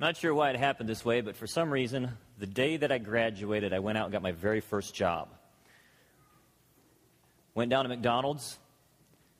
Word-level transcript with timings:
Not 0.00 0.16
sure 0.16 0.34
why 0.34 0.50
it 0.50 0.56
happened 0.56 0.88
this 0.88 1.04
way, 1.04 1.20
but 1.20 1.36
for 1.36 1.46
some 1.46 1.70
reason, 1.70 2.10
the 2.38 2.46
day 2.46 2.76
that 2.76 2.90
I 2.90 2.98
graduated, 2.98 3.72
I 3.72 3.78
went 3.78 3.96
out 3.96 4.04
and 4.04 4.12
got 4.12 4.22
my 4.22 4.32
very 4.32 4.60
first 4.60 4.92
job. 4.92 5.28
Went 7.54 7.70
down 7.70 7.84
to 7.84 7.88
McDonald's, 7.88 8.58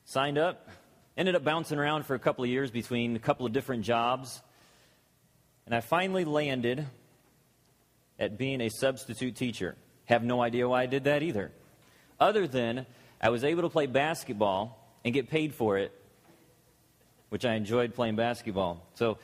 signed 0.05 0.37
up, 0.37 0.69
ended 1.17 1.35
up 1.35 1.43
bouncing 1.43 1.77
around 1.77 2.05
for 2.05 2.15
a 2.15 2.19
couple 2.19 2.45
of 2.45 2.49
years 2.49 2.71
between 2.71 3.17
a 3.17 3.19
couple 3.19 3.45
of 3.45 3.51
different 3.51 3.83
jobs, 3.83 4.41
and 5.65 5.75
I 5.75 5.81
finally 5.81 6.23
landed 6.23 6.85
at 8.17 8.37
being 8.37 8.61
a 8.61 8.69
substitute 8.69 9.35
teacher. 9.35 9.75
Have 10.05 10.23
no 10.23 10.41
idea 10.41 10.69
why 10.69 10.83
I 10.83 10.85
did 10.85 11.03
that 11.03 11.21
either. 11.21 11.51
Other 12.17 12.47
than 12.47 12.85
I 13.19 13.29
was 13.29 13.43
able 13.43 13.63
to 13.63 13.69
play 13.69 13.87
basketball 13.87 14.79
and 15.03 15.13
get 15.13 15.29
paid 15.29 15.53
for 15.53 15.77
it, 15.77 15.91
which 17.27 17.43
I 17.43 17.55
enjoyed 17.55 17.93
playing 17.93 18.15
basketball. 18.15 18.87
So 18.93 19.17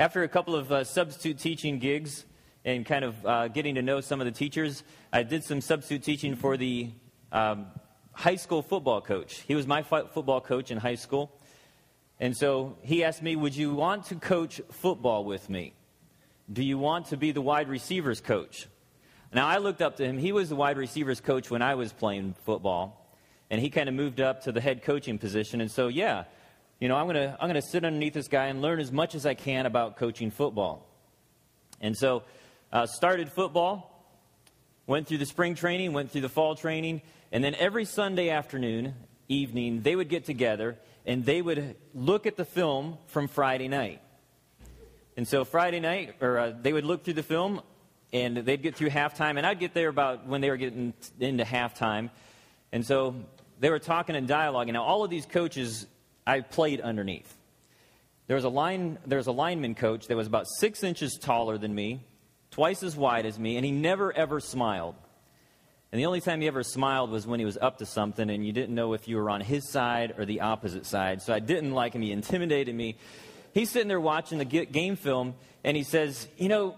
after 0.00 0.22
a 0.22 0.28
couple 0.28 0.56
of 0.56 0.72
uh, 0.72 0.82
substitute 0.82 1.38
teaching 1.38 1.78
gigs 1.78 2.24
and 2.64 2.86
kind 2.86 3.04
of 3.04 3.26
uh, 3.26 3.48
getting 3.48 3.74
to 3.74 3.82
know 3.82 4.00
some 4.00 4.18
of 4.18 4.24
the 4.24 4.32
teachers, 4.32 4.82
I 5.12 5.24
did 5.24 5.44
some 5.44 5.60
substitute 5.60 6.02
teaching 6.02 6.36
for 6.36 6.56
the 6.56 6.90
um, 7.30 7.66
high 8.12 8.36
school 8.36 8.62
football 8.62 9.02
coach. 9.02 9.44
He 9.46 9.54
was 9.54 9.66
my 9.66 9.82
football 9.82 10.40
coach 10.40 10.70
in 10.70 10.78
high 10.78 10.94
school. 10.94 11.30
And 12.18 12.34
so 12.34 12.78
he 12.80 13.04
asked 13.04 13.22
me, 13.22 13.36
Would 13.36 13.54
you 13.54 13.74
want 13.74 14.06
to 14.06 14.14
coach 14.14 14.62
football 14.70 15.22
with 15.22 15.50
me? 15.50 15.74
Do 16.50 16.64
you 16.64 16.78
want 16.78 17.08
to 17.08 17.18
be 17.18 17.32
the 17.32 17.42
wide 17.42 17.68
receivers 17.68 18.22
coach? 18.22 18.68
Now, 19.34 19.48
I 19.48 19.58
looked 19.58 19.82
up 19.82 19.98
to 19.98 20.04
him. 20.06 20.16
He 20.16 20.32
was 20.32 20.48
the 20.48 20.56
wide 20.56 20.78
receivers 20.78 21.20
coach 21.20 21.50
when 21.50 21.60
I 21.60 21.74
was 21.74 21.92
playing 21.92 22.36
football. 22.46 23.14
And 23.50 23.60
he 23.60 23.68
kind 23.68 23.86
of 23.86 23.94
moved 23.94 24.18
up 24.18 24.44
to 24.44 24.52
the 24.52 24.62
head 24.62 24.82
coaching 24.82 25.18
position. 25.18 25.60
And 25.60 25.70
so, 25.70 25.88
yeah, 25.88 26.24
you 26.80 26.88
know, 26.88 26.96
I'm 26.96 27.06
going 27.06 27.16
to 27.16 27.36
I'm 27.38 27.48
going 27.48 27.60
to 27.60 27.66
sit 27.66 27.84
underneath 27.84 28.14
this 28.14 28.28
guy 28.28 28.46
and 28.46 28.62
learn 28.62 28.80
as 28.80 28.90
much 28.90 29.14
as 29.14 29.26
I 29.26 29.34
can 29.34 29.66
about 29.66 29.96
coaching 29.96 30.30
football. 30.30 30.86
And 31.80 31.96
so, 31.96 32.22
uh, 32.72 32.86
started 32.86 33.30
football, 33.30 34.04
went 34.86 35.06
through 35.06 35.18
the 35.18 35.26
spring 35.26 35.54
training, 35.54 35.92
went 35.92 36.10
through 36.10 36.22
the 36.22 36.28
fall 36.28 36.54
training, 36.54 37.02
and 37.32 37.44
then 37.44 37.54
every 37.54 37.84
Sunday 37.84 38.30
afternoon, 38.30 38.94
evening, 39.28 39.82
they 39.82 39.94
would 39.94 40.08
get 40.08 40.24
together 40.24 40.78
and 41.06 41.24
they 41.24 41.42
would 41.42 41.76
look 41.94 42.26
at 42.26 42.36
the 42.36 42.44
film 42.44 42.96
from 43.06 43.28
Friday 43.28 43.68
night. 43.68 44.00
And 45.16 45.28
so 45.28 45.44
Friday 45.44 45.80
night, 45.80 46.16
or 46.20 46.38
uh, 46.38 46.52
they 46.60 46.72
would 46.72 46.84
look 46.84 47.04
through 47.04 47.14
the 47.14 47.22
film, 47.22 47.60
and 48.12 48.38
they'd 48.38 48.62
get 48.62 48.74
through 48.74 48.90
halftime, 48.90 49.36
and 49.36 49.46
I'd 49.46 49.60
get 49.60 49.74
there 49.74 49.88
about 49.88 50.26
when 50.26 50.40
they 50.40 50.50
were 50.50 50.56
getting 50.56 50.94
into 51.18 51.44
halftime. 51.44 52.10
And 52.72 52.84
so 52.84 53.14
they 53.58 53.70
were 53.70 53.78
talking 53.78 54.16
and 54.16 54.28
dialoguing. 54.28 54.72
Now, 54.72 54.82
all 54.82 55.04
of 55.04 55.10
these 55.10 55.26
coaches 55.26 55.86
I 56.26 56.40
played 56.40 56.80
underneath. 56.80 57.36
There 58.26 58.36
was 58.36 58.44
a 58.44 58.48
line, 58.48 58.98
there 59.06 59.18
was 59.18 59.26
a 59.26 59.32
lineman 59.32 59.74
coach 59.74 60.06
that 60.06 60.16
was 60.16 60.26
about 60.26 60.46
six 60.58 60.84
inches 60.84 61.18
taller 61.20 61.58
than 61.58 61.74
me, 61.74 62.04
twice 62.50 62.82
as 62.82 62.96
wide 62.96 63.26
as 63.26 63.38
me, 63.38 63.56
and 63.56 63.64
he 63.64 63.72
never 63.72 64.12
ever 64.12 64.40
smiled. 64.40 64.94
And 65.92 66.00
the 66.00 66.06
only 66.06 66.20
time 66.20 66.40
he 66.40 66.46
ever 66.46 66.62
smiled 66.62 67.10
was 67.10 67.26
when 67.26 67.40
he 67.40 67.46
was 67.46 67.58
up 67.58 67.78
to 67.78 67.86
something, 67.86 68.30
and 68.30 68.46
you 68.46 68.52
didn't 68.52 68.74
know 68.74 68.92
if 68.92 69.08
you 69.08 69.16
were 69.16 69.28
on 69.28 69.40
his 69.40 69.68
side 69.68 70.14
or 70.16 70.24
the 70.24 70.42
opposite 70.42 70.86
side. 70.86 71.22
So 71.22 71.34
I 71.34 71.40
didn't 71.40 71.72
like 71.72 71.94
him. 71.94 72.02
He 72.02 72.12
intimidated 72.12 72.74
me. 72.74 72.96
He's 73.52 73.70
sitting 73.70 73.88
there 73.88 74.00
watching 74.00 74.38
the 74.38 74.44
game 74.44 74.94
film, 74.94 75.34
and 75.64 75.76
he 75.76 75.82
says, 75.82 76.28
You 76.38 76.48
know, 76.48 76.76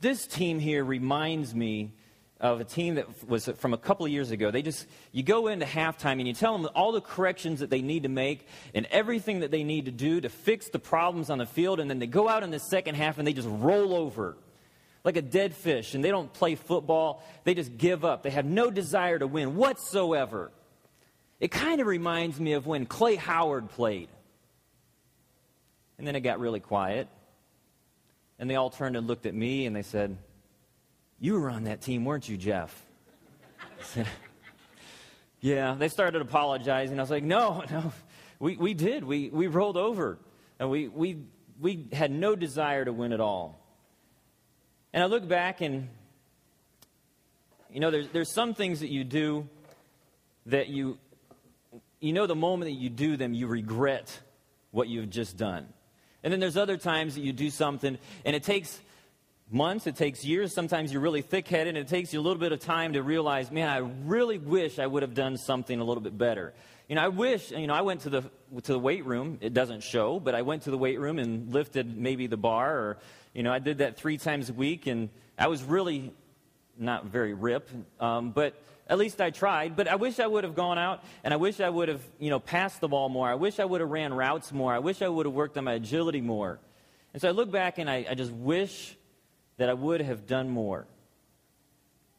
this 0.00 0.26
team 0.26 0.60
here 0.60 0.84
reminds 0.84 1.52
me 1.52 1.94
of 2.40 2.60
a 2.60 2.64
team 2.64 2.96
that 2.96 3.28
was 3.28 3.48
from 3.56 3.72
a 3.72 3.78
couple 3.78 4.04
of 4.04 4.12
years 4.12 4.30
ago. 4.30 4.50
They 4.50 4.62
just, 4.62 4.86
you 5.12 5.22
go 5.22 5.46
into 5.46 5.64
halftime 5.64 6.18
and 6.18 6.28
you 6.28 6.34
tell 6.34 6.56
them 6.56 6.68
all 6.74 6.92
the 6.92 7.00
corrections 7.00 7.60
that 7.60 7.70
they 7.70 7.80
need 7.80 8.02
to 8.02 8.08
make 8.08 8.46
and 8.74 8.86
everything 8.86 9.40
that 9.40 9.50
they 9.50 9.64
need 9.64 9.86
to 9.86 9.90
do 9.90 10.20
to 10.20 10.28
fix 10.28 10.68
the 10.68 10.78
problems 10.78 11.30
on 11.30 11.38
the 11.38 11.46
field, 11.46 11.80
and 11.80 11.88
then 11.88 11.98
they 11.98 12.06
go 12.06 12.28
out 12.28 12.42
in 12.42 12.50
the 12.50 12.58
second 12.58 12.94
half 12.96 13.18
and 13.18 13.26
they 13.26 13.32
just 13.32 13.48
roll 13.50 13.94
over 13.94 14.36
like 15.02 15.16
a 15.16 15.22
dead 15.22 15.54
fish 15.54 15.94
and 15.94 16.04
they 16.04 16.10
don't 16.10 16.32
play 16.32 16.56
football. 16.56 17.22
They 17.44 17.54
just 17.54 17.78
give 17.78 18.04
up. 18.04 18.24
They 18.24 18.30
have 18.30 18.44
no 18.44 18.70
desire 18.70 19.18
to 19.18 19.26
win 19.26 19.54
whatsoever. 19.54 20.50
It 21.38 21.52
kind 21.52 21.80
of 21.80 21.86
reminds 21.86 22.40
me 22.40 22.54
of 22.54 22.66
when 22.66 22.86
Clay 22.86 23.14
Howard 23.14 23.70
played. 23.70 24.08
And 25.96 26.06
then 26.06 26.16
it 26.16 26.20
got 26.20 26.40
really 26.40 26.60
quiet. 26.60 27.08
And 28.38 28.50
they 28.50 28.56
all 28.56 28.68
turned 28.68 28.96
and 28.96 29.06
looked 29.06 29.26
at 29.26 29.34
me 29.34 29.66
and 29.66 29.76
they 29.76 29.82
said, 29.82 30.18
You 31.18 31.40
were 31.40 31.50
on 31.50 31.64
that 31.64 31.80
team, 31.80 32.04
weren't 32.04 32.28
you, 32.28 32.36
Jeff? 32.36 32.84
Yeah, 35.46 35.76
they 35.78 35.88
started 35.88 36.22
apologizing. 36.22 36.98
I 36.98 37.02
was 37.02 37.10
like, 37.10 37.22
No, 37.22 37.62
no, 37.70 37.92
we, 38.40 38.56
we 38.56 38.74
did. 38.74 39.04
We, 39.04 39.30
we 39.30 39.46
rolled 39.46 39.76
over. 39.76 40.18
And 40.58 40.70
we, 40.70 40.88
we, 40.88 41.18
we 41.60 41.86
had 41.92 42.10
no 42.10 42.34
desire 42.34 42.84
to 42.84 42.92
win 42.92 43.12
at 43.12 43.20
all. 43.20 43.60
And 44.92 45.02
I 45.02 45.06
look 45.06 45.28
back 45.28 45.60
and, 45.60 45.88
you 47.70 47.80
know, 47.80 47.90
there's, 47.90 48.08
there's 48.08 48.32
some 48.32 48.54
things 48.54 48.80
that 48.80 48.88
you 48.88 49.04
do 49.04 49.48
that 50.46 50.68
you, 50.68 50.98
you 52.00 52.14
know, 52.14 52.26
the 52.26 52.34
moment 52.34 52.70
that 52.70 52.80
you 52.80 52.88
do 52.88 53.16
them, 53.16 53.34
you 53.34 53.46
regret 53.46 54.18
what 54.70 54.88
you've 54.88 55.10
just 55.10 55.36
done. 55.36 55.68
And 56.24 56.32
then 56.32 56.40
there's 56.40 56.56
other 56.56 56.78
times 56.78 57.14
that 57.14 57.20
you 57.20 57.32
do 57.32 57.50
something 57.50 57.98
and 58.24 58.34
it 58.34 58.42
takes 58.42 58.80
months, 59.50 59.86
it 59.86 59.96
takes 59.96 60.24
years. 60.24 60.52
Sometimes 60.52 60.92
you're 60.92 61.02
really 61.02 61.22
thick 61.22 61.46
headed 61.48 61.76
and 61.76 61.78
it 61.78 61.88
takes 61.88 62.12
you 62.12 62.20
a 62.20 62.22
little 62.22 62.40
bit 62.40 62.52
of 62.52 62.60
time 62.60 62.94
to 62.94 63.02
realize, 63.02 63.50
man, 63.50 63.68
I 63.68 63.78
really 63.78 64.38
wish 64.38 64.78
I 64.78 64.86
would 64.86 65.02
have 65.02 65.14
done 65.14 65.36
something 65.36 65.78
a 65.78 65.84
little 65.84 66.02
bit 66.02 66.16
better. 66.16 66.52
You 66.88 66.96
know, 66.96 67.02
I 67.02 67.08
wish, 67.08 67.50
you 67.50 67.66
know, 67.66 67.74
I 67.74 67.82
went 67.82 68.02
to 68.02 68.10
the, 68.10 68.22
to 68.62 68.72
the 68.72 68.78
weight 68.78 69.04
room. 69.04 69.38
It 69.40 69.54
doesn't 69.54 69.82
show, 69.82 70.20
but 70.20 70.34
I 70.34 70.42
went 70.42 70.62
to 70.62 70.70
the 70.70 70.78
weight 70.78 71.00
room 71.00 71.18
and 71.18 71.52
lifted 71.52 71.96
maybe 71.96 72.26
the 72.26 72.36
bar 72.36 72.76
or 72.76 72.98
you 73.36 73.42
know, 73.42 73.52
I 73.52 73.58
did 73.58 73.78
that 73.78 73.98
three 73.98 74.16
times 74.16 74.48
a 74.48 74.54
week, 74.54 74.86
and 74.86 75.10
I 75.38 75.48
was 75.48 75.62
really 75.62 76.14
not 76.78 77.04
very 77.04 77.34
rip, 77.34 77.68
um, 78.00 78.30
but 78.30 78.54
at 78.88 78.96
least 78.96 79.20
I 79.20 79.28
tried. 79.28 79.76
But 79.76 79.88
I 79.88 79.96
wish 79.96 80.18
I 80.18 80.26
would 80.26 80.44
have 80.44 80.54
gone 80.54 80.78
out, 80.78 81.04
and 81.22 81.34
I 81.34 81.36
wish 81.36 81.60
I 81.60 81.68
would 81.68 81.90
have, 81.90 82.00
you 82.18 82.30
know, 82.30 82.40
passed 82.40 82.80
the 82.80 82.88
ball 82.88 83.10
more. 83.10 83.28
I 83.28 83.34
wish 83.34 83.60
I 83.60 83.66
would 83.66 83.82
have 83.82 83.90
ran 83.90 84.14
routes 84.14 84.52
more. 84.52 84.72
I 84.72 84.78
wish 84.78 85.02
I 85.02 85.08
would 85.08 85.26
have 85.26 85.34
worked 85.34 85.58
on 85.58 85.64
my 85.64 85.74
agility 85.74 86.22
more. 86.22 86.58
And 87.12 87.20
so 87.20 87.28
I 87.28 87.32
look 87.32 87.50
back, 87.50 87.76
and 87.76 87.90
I, 87.90 88.06
I 88.08 88.14
just 88.14 88.32
wish 88.32 88.96
that 89.58 89.68
I 89.68 89.74
would 89.74 90.00
have 90.00 90.26
done 90.26 90.48
more. 90.48 90.86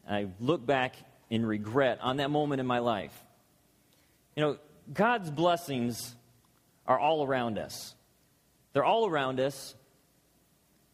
I 0.08 0.28
look 0.40 0.64
back 0.64 0.96
in 1.30 1.44
regret 1.44 1.98
on 2.00 2.16
that 2.16 2.30
moment 2.30 2.60
in 2.60 2.66
my 2.66 2.78
life. 2.78 3.12
You 4.34 4.42
know, 4.42 4.56
God's 4.92 5.30
blessings 5.30 6.14
are 6.86 6.98
all 6.98 7.26
around 7.26 7.58
us. 7.58 7.94
They're 8.72 8.84
all 8.84 9.06
around 9.06 9.40
us, 9.40 9.74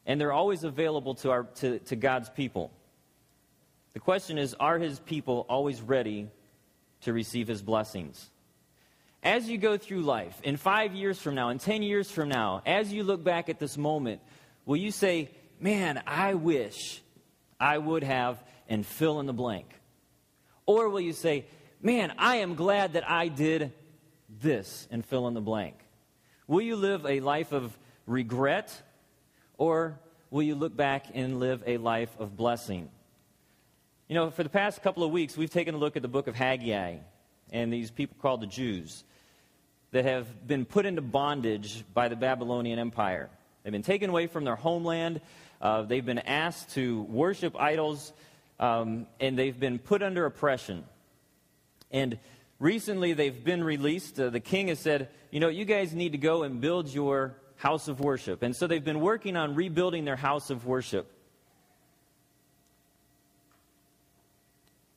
and 0.07 0.21
they're 0.21 0.33
always 0.33 0.65
available 0.65 1.15
to, 1.17 1.31
our, 1.31 1.45
to, 1.57 1.79
to 1.81 1.97
God's 1.97 2.29
people. 2.31 2.71
The 3.93 4.01
question 4.01 4.39
is 4.39 4.55
are 4.55 4.79
his 4.79 4.99
people 4.99 5.47
always 5.49 5.81
ready 5.81 6.29
to 7.03 7.13
receive 7.13 7.49
his 7.49 7.63
blessings? 7.63 8.31
As 9.23 9.49
you 9.49 9.57
go 9.57 9.79
through 9.79 10.03
life, 10.03 10.39
in 10.43 10.57
five 10.57 10.95
years 10.95 11.19
from 11.19 11.35
now, 11.35 11.49
in 11.49 11.59
10 11.59 11.83
years 11.83 12.11
from 12.11 12.29
now, 12.29 12.63
as 12.67 12.93
you 12.93 13.05
look 13.05 13.25
back 13.25 13.49
at 13.49 13.59
this 13.59 13.79
moment, 13.79 14.21
will 14.67 14.77
you 14.77 14.91
say, 14.91 15.31
Man, 15.61 16.03
I 16.07 16.35
wish 16.35 17.03
I 17.59 17.79
would 17.79 18.03
have, 18.03 18.43
and 18.69 18.85
fill 18.85 19.21
in 19.21 19.27
the 19.27 19.33
blank? 19.33 19.67
Or 20.67 20.89
will 20.89 21.01
you 21.01 21.13
say, 21.13 21.47
Man, 21.81 22.15
I 22.17 22.37
am 22.37 22.55
glad 22.55 22.95
that 22.95 23.09
I 23.09 23.29
did 23.29 23.73
this, 24.41 24.89
and 24.91 25.05
fill 25.05 25.29
in 25.29 25.35
the 25.35 25.41
blank? 25.41 25.77
Will 26.47 26.63
you 26.63 26.77
live 26.77 27.07
a 27.07 27.21
life 27.21 27.53
of 27.53 27.77
regret 28.07 28.83
or 29.57 29.99
will 30.31 30.43
you 30.43 30.55
look 30.55 30.77
back 30.77 31.07
and 31.15 31.39
live 31.41 31.63
a 31.67 31.79
life 31.79 32.15
of 32.19 32.37
blessing? 32.37 32.91
You 34.09 34.15
know, 34.15 34.31
for 34.31 34.43
the 34.43 34.51
past 34.51 34.83
couple 34.83 35.05
of 35.05 35.11
weeks, 35.11 35.37
we've 35.37 35.51
taken 35.51 35.75
a 35.75 35.79
look 35.79 35.97
at 35.97 36.03
the 36.03 36.09
book 36.09 36.27
of 36.27 36.35
Haggai 36.35 36.97
and 37.51 37.73
these 37.73 37.91
people 37.91 38.17
called 38.21 38.41
the 38.41 38.47
Jews 38.47 39.05
that 39.93 40.05
have 40.05 40.47
been 40.47 40.65
put 40.65 40.87
into 40.87 41.01
bondage 41.01 41.85
by 41.95 42.09
the 42.09 42.17
Babylonian 42.17 42.79
Empire. 42.79 43.31
They've 43.63 43.73
been 43.73 43.83
taken 43.83 44.11
away 44.11 44.27
from 44.27 44.45
their 44.45 44.57
homeland. 44.57 45.21
Uh, 45.61 45.83
they've 45.83 46.05
been 46.05 46.19
asked 46.19 46.71
to 46.75 47.03
worship 47.03 47.57
idols, 47.59 48.13
um, 48.61 49.07
and 49.21 49.39
they've 49.39 49.59
been 49.59 49.79
put 49.79 50.03
under 50.03 50.27
oppression. 50.27 50.85
And 51.91 52.19
recently, 52.59 53.13
they've 53.13 53.45
been 53.45 53.63
released. 53.65 54.19
Uh, 54.19 54.31
the 54.31 54.41
king 54.41 54.69
has 54.69 54.79
said, 54.79 55.09
You 55.31 55.41
know, 55.41 55.49
you 55.49 55.65
guys 55.65 55.95
need 55.95 56.13
to 56.13 56.19
go 56.19 56.43
and 56.43 56.61
build 56.61 56.89
your 56.89 57.37
house 57.57 57.89
of 57.89 58.01
worship. 58.01 58.43
And 58.43 58.55
so 58.55 58.67
they've 58.67 58.85
been 58.85 59.01
working 59.01 59.37
on 59.37 59.55
rebuilding 59.55 60.05
their 60.05 60.17
house 60.17 60.51
of 60.51 60.67
worship. 60.67 61.11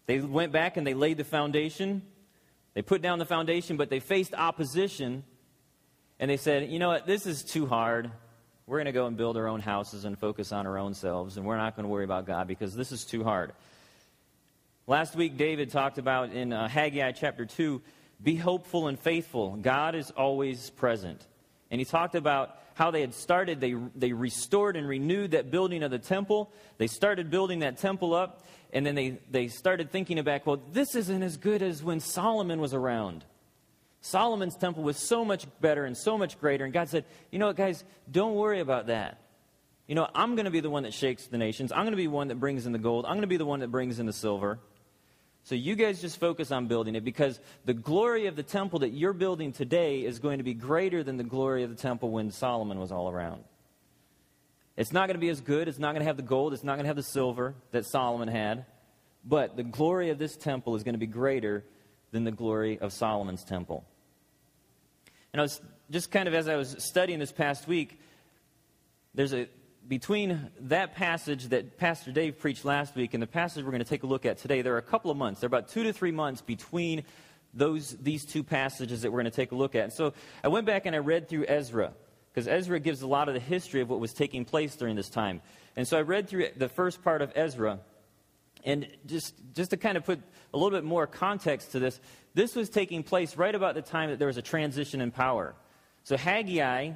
They 0.05 0.19
went 0.19 0.51
back 0.51 0.77
and 0.77 0.87
they 0.87 0.93
laid 0.93 1.17
the 1.17 1.23
foundation. 1.23 2.01
They 2.73 2.81
put 2.81 3.01
down 3.01 3.19
the 3.19 3.25
foundation, 3.25 3.77
but 3.77 3.89
they 3.89 3.99
faced 3.99 4.33
opposition. 4.33 5.23
And 6.19 6.31
they 6.31 6.37
said, 6.37 6.69
you 6.69 6.79
know 6.79 6.89
what, 6.89 7.05
this 7.05 7.25
is 7.25 7.43
too 7.43 7.67
hard. 7.67 8.11
We're 8.67 8.79
going 8.79 8.87
to 8.87 8.91
go 8.91 9.05
and 9.05 9.15
build 9.15 9.37
our 9.37 9.47
own 9.47 9.61
houses 9.61 10.03
and 10.03 10.19
focus 10.19 10.51
on 10.51 10.67
our 10.67 10.77
own 10.77 10.93
selves, 10.93 11.37
and 11.37 11.45
we're 11.45 11.55
not 11.55 11.77
going 11.77 11.85
to 11.85 11.89
worry 11.89 12.03
about 12.03 12.27
God 12.27 12.49
because 12.49 12.75
this 12.75 12.91
is 12.91 13.05
too 13.05 13.23
hard. 13.23 13.53
Last 14.87 15.15
week, 15.15 15.37
David 15.37 15.71
talked 15.71 15.97
about 15.97 16.33
in 16.33 16.51
uh, 16.51 16.67
Haggai 16.67 17.13
chapter 17.13 17.45
2 17.45 17.81
be 18.21 18.35
hopeful 18.35 18.89
and 18.89 18.99
faithful. 18.99 19.55
God 19.55 19.95
is 19.95 20.11
always 20.11 20.69
present. 20.71 21.25
And 21.71 21.79
he 21.79 21.85
talked 21.85 22.15
about 22.15 22.57
how 22.73 22.91
they 22.91 22.99
had 22.99 23.13
started. 23.13 23.61
They, 23.61 23.75
they 23.95 24.11
restored 24.11 24.75
and 24.75 24.85
renewed 24.85 25.31
that 25.31 25.49
building 25.49 25.81
of 25.81 25.91
the 25.91 25.99
temple. 25.99 26.51
They 26.77 26.87
started 26.87 27.29
building 27.29 27.59
that 27.59 27.77
temple 27.77 28.13
up, 28.13 28.43
and 28.73 28.85
then 28.85 28.95
they, 28.95 29.19
they 29.31 29.47
started 29.47 29.91
thinking 29.91 30.21
back, 30.23 30.45
well, 30.45 30.59
this 30.73 30.93
isn't 30.93 31.23
as 31.23 31.37
good 31.37 31.61
as 31.61 31.81
when 31.81 32.01
Solomon 32.01 32.59
was 32.59 32.73
around. 32.73 33.23
Solomon's 34.07 34.55
temple 34.55 34.83
was 34.83 34.97
so 34.97 35.25
much 35.25 35.45
better 35.59 35.85
and 35.85 35.95
so 35.95 36.17
much 36.17 36.39
greater. 36.39 36.63
And 36.63 36.73
God 36.73 36.87
said, 36.89 37.05
you 37.31 37.39
know 37.39 37.47
what, 37.47 37.57
guys, 37.57 37.83
don't 38.09 38.35
worry 38.35 38.61
about 38.61 38.87
that. 38.87 39.19
You 39.87 39.95
know, 39.95 40.07
I'm 40.15 40.35
going 40.35 40.45
to 40.45 40.51
be 40.51 40.59
the 40.59 40.69
one 40.69 40.83
that 40.83 40.93
shakes 40.93 41.27
the 41.27 41.37
nations. 41.37 41.71
I'm 41.71 41.83
going 41.83 41.91
to 41.91 41.97
be 41.97 42.05
the 42.05 42.11
one 42.11 42.29
that 42.29 42.39
brings 42.39 42.65
in 42.65 42.71
the 42.71 42.79
gold. 42.79 43.05
I'm 43.05 43.13
going 43.13 43.21
to 43.21 43.27
be 43.27 43.37
the 43.37 43.45
one 43.45 43.59
that 43.59 43.69
brings 43.69 43.99
in 43.99 44.05
the 44.05 44.13
silver. 44.13 44.59
So 45.43 45.55
you 45.55 45.75
guys 45.75 46.01
just 46.01 46.19
focus 46.19 46.51
on 46.51 46.67
building 46.67 46.95
it 46.95 47.03
because 47.03 47.39
the 47.65 47.73
glory 47.73 48.27
of 48.27 48.35
the 48.35 48.43
temple 48.43 48.79
that 48.79 48.91
you're 48.91 49.13
building 49.13 49.51
today 49.51 50.01
is 50.03 50.19
going 50.19 50.39
to 50.39 50.43
be 50.43 50.53
greater 50.53 51.03
than 51.03 51.17
the 51.17 51.23
glory 51.23 51.63
of 51.63 51.69
the 51.69 51.75
temple 51.75 52.11
when 52.11 52.31
Solomon 52.31 52.79
was 52.79 52.91
all 52.91 53.09
around. 53.09 53.43
It's 54.75 54.91
not 54.91 55.07
going 55.07 55.15
to 55.15 55.21
be 55.21 55.29
as 55.29 55.41
good. 55.41 55.67
It's 55.67 55.79
not 55.79 55.93
going 55.93 56.01
to 56.01 56.07
have 56.07 56.17
the 56.17 56.23
gold. 56.23 56.53
It's 56.53 56.63
not 56.63 56.73
going 56.73 56.83
to 56.83 56.89
have 56.89 56.97
the 56.97 57.03
silver 57.03 57.55
that 57.71 57.85
Solomon 57.85 58.27
had. 58.27 58.65
But 59.25 59.55
the 59.55 59.63
glory 59.63 60.09
of 60.09 60.17
this 60.19 60.35
temple 60.37 60.75
is 60.75 60.83
going 60.83 60.93
to 60.93 60.99
be 60.99 61.07
greater 61.07 61.63
than 62.11 62.23
the 62.23 62.31
glory 62.31 62.77
of 62.79 62.93
Solomon's 62.93 63.43
temple. 63.43 63.85
And 65.37 65.41
I 65.41 65.43
was 65.43 65.61
just 65.91 66.09
kind 66.09 66.27
of 66.27 66.33
as 66.33 66.47
I 66.47 66.55
was 66.55 66.75
studying 66.79 67.19
this 67.19 67.31
past 67.31 67.67
week, 67.67 67.99
there's 69.13 69.35
a 69.35 69.47
between 69.87 70.49
that 70.61 70.95
passage 70.95 71.49
that 71.49 71.77
Pastor 71.77 72.11
Dave 72.11 72.39
preached 72.39 72.65
last 72.65 72.95
week 72.95 73.13
and 73.13 73.21
the 73.21 73.27
passage 73.27 73.63
we're 73.63 73.69
going 73.69 73.83
to 73.83 73.87
take 73.87 74.01
a 74.01 74.07
look 74.07 74.25
at 74.25 74.39
today, 74.39 74.63
there 74.63 74.73
are 74.73 74.79
a 74.79 74.81
couple 74.81 75.11
of 75.11 75.17
months. 75.17 75.39
There 75.39 75.45
are 75.45 75.53
about 75.53 75.69
two 75.69 75.83
to 75.83 75.93
three 75.93 76.09
months 76.09 76.41
between 76.41 77.03
those, 77.53 77.95
these 78.01 78.25
two 78.25 78.41
passages 78.43 79.03
that 79.03 79.11
we're 79.11 79.21
going 79.21 79.31
to 79.31 79.35
take 79.35 79.51
a 79.51 79.55
look 79.55 79.75
at. 79.75 79.83
And 79.83 79.93
so 79.93 80.15
I 80.43 80.47
went 80.47 80.65
back 80.65 80.87
and 80.87 80.95
I 80.95 80.99
read 80.99 81.29
through 81.29 81.45
Ezra, 81.47 81.93
because 82.33 82.47
Ezra 82.47 82.79
gives 82.79 83.03
a 83.03 83.07
lot 83.07 83.27
of 83.27 83.35
the 83.35 83.39
history 83.39 83.81
of 83.81 83.91
what 83.91 83.99
was 83.99 84.13
taking 84.13 84.43
place 84.43 84.75
during 84.75 84.95
this 84.95 85.07
time. 85.07 85.43
And 85.75 85.87
so 85.87 85.99
I 85.99 86.01
read 86.01 86.27
through 86.27 86.47
the 86.55 86.67
first 86.67 87.03
part 87.03 87.21
of 87.21 87.31
Ezra. 87.35 87.77
And 88.63 88.87
just, 89.05 89.33
just 89.55 89.71
to 89.71 89.77
kind 89.77 89.97
of 89.97 90.05
put 90.05 90.19
a 90.53 90.57
little 90.57 90.77
bit 90.77 90.83
more 90.83 91.07
context 91.07 91.71
to 91.73 91.79
this, 91.79 91.99
this 92.33 92.55
was 92.55 92.69
taking 92.69 93.03
place 93.03 93.37
right 93.37 93.53
about 93.53 93.75
the 93.75 93.81
time 93.81 94.09
that 94.09 94.19
there 94.19 94.27
was 94.27 94.37
a 94.37 94.41
transition 94.41 95.01
in 95.01 95.11
power. 95.11 95.55
So 96.03 96.17
Haggai, 96.17 96.91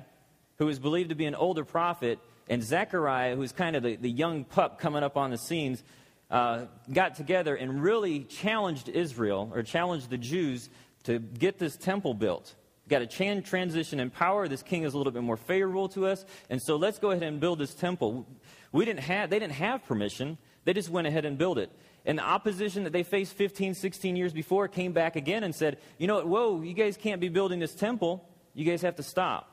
who 0.57 0.65
was 0.65 0.79
believed 0.79 1.09
to 1.09 1.15
be 1.15 1.25
an 1.25 1.35
older 1.35 1.65
prophet, 1.65 2.19
and 2.49 2.61
Zechariah, 2.61 3.35
who's 3.35 3.51
kind 3.51 3.75
of 3.75 3.83
the, 3.83 3.95
the 3.95 4.09
young 4.09 4.43
pup 4.43 4.79
coming 4.79 5.03
up 5.03 5.17
on 5.17 5.31
the 5.31 5.37
scenes, 5.37 5.83
uh, 6.29 6.65
got 6.91 7.15
together 7.15 7.55
and 7.55 7.81
really 7.81 8.21
challenged 8.21 8.89
Israel, 8.89 9.51
or 9.53 9.63
challenged 9.63 10.09
the 10.09 10.17
Jews, 10.17 10.69
to 11.03 11.19
get 11.19 11.59
this 11.59 11.75
temple 11.77 12.13
built. 12.13 12.55
Got 12.87 13.01
a 13.01 13.07
chan- 13.07 13.43
transition 13.43 13.99
in 13.99 14.09
power. 14.09 14.47
This 14.47 14.63
king 14.63 14.83
is 14.83 14.93
a 14.93 14.97
little 14.97 15.13
bit 15.13 15.23
more 15.23 15.37
favorable 15.37 15.87
to 15.89 16.07
us. 16.07 16.25
And 16.49 16.61
so 16.61 16.75
let's 16.75 16.99
go 16.99 17.11
ahead 17.11 17.23
and 17.23 17.39
build 17.39 17.59
this 17.59 17.73
temple. 17.73 18.27
We 18.71 18.85
didn't 18.85 19.01
have, 19.01 19.29
they 19.29 19.39
didn't 19.39 19.53
have 19.53 19.85
permission. 19.85 20.37
They 20.63 20.73
just 20.73 20.89
went 20.89 21.07
ahead 21.07 21.25
and 21.25 21.37
built 21.37 21.57
it. 21.57 21.71
And 22.05 22.17
the 22.17 22.23
opposition 22.23 22.83
that 22.83 22.93
they 22.93 23.03
faced 23.03 23.33
15, 23.33 23.75
16 23.75 24.15
years 24.15 24.33
before 24.33 24.67
came 24.67 24.91
back 24.91 25.15
again 25.15 25.43
and 25.43 25.53
said, 25.53 25.77
you 25.97 26.07
know 26.07 26.15
what, 26.15 26.27
whoa, 26.27 26.61
you 26.61 26.73
guys 26.73 26.97
can't 26.97 27.21
be 27.21 27.29
building 27.29 27.59
this 27.59 27.75
temple. 27.75 28.27
You 28.53 28.65
guys 28.65 28.81
have 28.81 28.95
to 28.95 29.03
stop. 29.03 29.47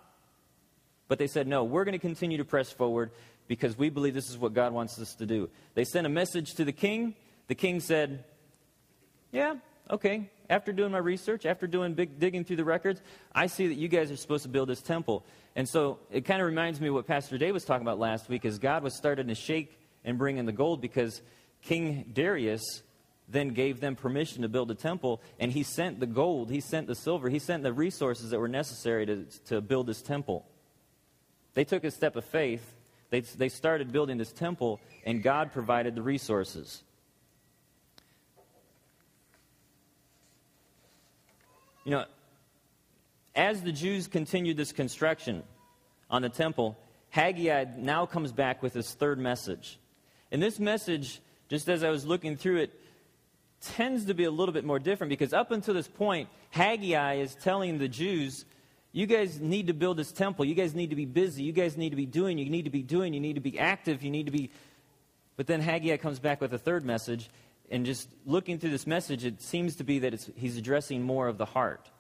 But 1.09 1.19
they 1.19 1.27
said, 1.27 1.47
no, 1.47 1.65
we're 1.65 1.85
going 1.85 1.93
to 1.93 1.99
continue 1.99 2.39
to 2.39 2.45
press 2.45 2.71
forward 2.71 3.11
because 3.49 3.77
we 3.77 3.91
believe 3.91 4.15
this 4.15 4.29
is 4.29 4.37
what 4.37 4.53
God 4.53 4.73
wants 4.73 4.99
us 4.99 5.15
to 5.17 5.27
do. 5.27 5.49
They 5.75 5.85
sent 5.85 6.07
a 6.07 6.11
message 6.11 6.55
to 6.55 6.65
the 6.65 6.73
king. 6.73 7.15
The 7.49 7.55
king 7.55 7.81
said, 7.81 8.25
yeah, 9.33 9.57
okay. 9.91 10.31
After 10.51 10.73
doing 10.73 10.93
my 10.93 10.99
research, 10.99 11.45
after 11.45 11.67
doing 11.67 11.95
big 11.95 12.19
digging 12.19 12.45
through 12.45 12.57
the 12.57 12.65
records, 12.65 13.03
I 13.35 13.47
see 13.47 13.69
that 13.69 13.75
you 13.75 13.89
guys 13.89 14.11
are 14.11 14.17
supposed 14.17 14.43
to 14.45 14.49
build 14.49 14.69
this 14.69 14.81
temple. 14.81 15.25
And 15.57 15.69
so 15.69 15.99
it 16.11 16.25
kind 16.25 16.41
of 16.41 16.47
reminds 16.47 16.81
me 16.81 16.89
of 16.89 16.95
what 16.95 17.07
Pastor 17.07 17.37
Dave 17.37 17.53
was 17.53 17.65
talking 17.65 17.87
about 17.87 17.99
last 17.99 18.29
week, 18.29 18.45
is 18.45 18.59
God 18.59 18.83
was 18.83 18.95
starting 18.95 19.29
to 19.29 19.35
shake 19.35 19.78
and 20.05 20.19
bring 20.19 20.39
in 20.39 20.47
the 20.47 20.53
gold 20.53 20.81
because 20.81 21.21
King 21.63 22.11
Darius 22.13 22.83
then 23.29 23.49
gave 23.49 23.81
them 23.81 23.95
permission 23.95 24.43
to 24.43 24.49
build 24.49 24.71
a 24.71 24.75
temple, 24.75 25.21
and 25.39 25.53
he 25.53 25.63
sent 25.63 26.01
the 26.01 26.07
gold, 26.07 26.51
he 26.51 26.61
sent 26.61 26.87
the 26.87 26.95
silver, 26.95 27.29
he 27.29 27.39
sent 27.39 27.63
the 27.63 27.73
resources 27.73 28.31
that 28.31 28.41
were 28.41 28.49
necessary 28.49 29.05
to, 29.05 29.25
to 29.47 29.61
build 29.61 29.87
this 29.87 30.01
temple. 30.01 30.47
They 31.55 31.65
took 31.65 31.85
a 31.85 31.91
step 31.91 32.17
of 32.17 32.25
faith. 32.25 32.75
They, 33.11 33.21
they 33.21 33.49
started 33.49 33.93
building 33.93 34.19
this 34.19 34.33
temple, 34.33 34.81
and 35.05 35.23
God 35.23 35.53
provided 35.53 35.95
the 35.95 36.03
resources. 36.03 36.83
You 41.85 41.93
know, 41.93 42.05
as 43.35 43.63
the 43.63 43.73
Jews 43.73 44.07
continued 44.09 44.57
this 44.57 44.73
construction 44.73 45.43
on 46.11 46.23
the 46.23 46.29
temple, 46.29 46.77
Haggai 47.11 47.65
now 47.79 48.05
comes 48.05 48.33
back 48.33 48.63
with 48.63 48.75
his 48.75 48.93
third 48.93 49.19
message. 49.19 49.79
And 50.31 50.43
this 50.43 50.59
message, 50.59 51.21
just 51.49 51.69
as 51.69 51.83
I 51.83 51.91
was 51.91 52.07
looking 52.07 52.37
through 52.37 52.59
it, 52.59 52.81
tends 53.61 54.07
to 54.07 54.15
be 54.15 54.25
a 54.25 54.31
little 54.31 54.53
bit 54.53 54.65
more 54.65 54.79
different 54.79 55.11
because 55.11 55.33
up 55.33 55.51
until 55.51 55.75
this 55.75 55.89
point, 55.89 56.29
Haggai 56.51 57.15
is 57.15 57.35
telling 57.35 57.79
the 57.79 57.89
Jews 57.89 58.45
you 58.93 59.07
guys 59.07 59.41
need 59.41 59.67
to 59.67 59.75
build 59.75 59.97
this 59.97 60.13
temple. 60.13 60.45
You 60.45 60.55
guys 60.55 60.75
need 60.75 60.91
to 60.91 60.97
be 60.97 61.05
busy. 61.05 61.43
You 61.43 61.53
guys 61.53 61.77
need 61.77 61.91
to 61.91 61.97
be 61.97 62.07
doing. 62.07 62.39
You 62.39 62.49
need 62.49 62.65
to 62.65 62.71
be 62.71 62.83
doing. 62.83 63.13
You 63.13 63.21
need 63.21 63.35
to 63.35 63.41
be 63.41 63.59
active. 63.59 64.03
You 64.03 64.11
need 64.11 64.27
to 64.27 64.33
be. 64.33 64.51
But 65.37 65.47
then 65.47 65.61
Haggai 65.61 65.99
comes 65.99 66.19
back 66.19 66.41
with 66.41 66.53
a 66.55 66.59
third 66.59 66.85
message. 66.85 67.29
And 67.71 67.85
just 67.85 68.09
looking 68.25 68.59
through 68.59 68.71
this 68.71 68.87
message, 68.87 69.25
it 69.27 69.43
seems 69.43 69.77
to 69.77 69.85
be 69.85 70.01
that 70.01 70.29
he's 70.37 70.57
addressing 70.57 71.03
more 71.03 71.29
of 71.29 71.37
the 71.37 71.45
heart. 71.45 71.91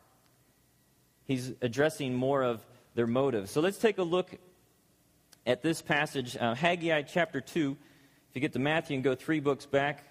He's 1.27 1.53
addressing 1.61 2.15
more 2.15 2.43
of 2.43 2.65
their 2.95 3.07
motive. 3.07 3.51
So 3.51 3.61
let's 3.61 3.79
take 3.79 3.99
a 3.99 4.03
look 4.03 4.35
at 5.47 5.63
this 5.63 5.83
passage, 5.83 6.39
uh, 6.39 6.55
Haggai 6.55 7.03
chapter 7.03 7.43
2. 7.43 7.77
You 8.39 8.41
get 8.41 8.53
to 8.53 8.61
Matthew 8.61 8.95
and 8.95 9.03
go 9.03 9.17
three 9.17 9.41
books 9.41 9.67
back, 9.67 10.05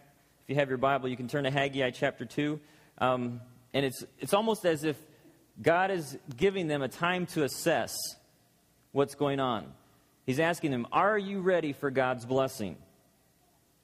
if 0.43 0.49
you 0.49 0.55
have 0.55 0.67
your 0.67 0.77
Bible, 0.77 1.07
you 1.07 1.15
can 1.15 1.29
turn 1.29 1.45
to 1.45 1.49
Haggai 1.49 1.91
chapter 1.91 2.25
2. 2.25 2.59
Um, 2.97 3.39
and 3.73 3.85
it's, 3.85 4.03
it's 4.19 4.33
almost 4.33 4.65
as 4.65 4.83
if 4.83 4.97
God 5.61 5.91
is 5.91 6.17
giving 6.35 6.67
them 6.67 6.81
a 6.81 6.89
time 6.89 7.25
to 7.27 7.45
assess 7.45 7.95
what's 8.91 9.15
going 9.15 9.39
on. 9.39 9.71
He's 10.25 10.41
asking 10.41 10.71
them, 10.71 10.87
Are 10.91 11.17
you 11.17 11.39
ready 11.39 11.71
for 11.71 11.89
God's 11.89 12.25
blessing? 12.25 12.75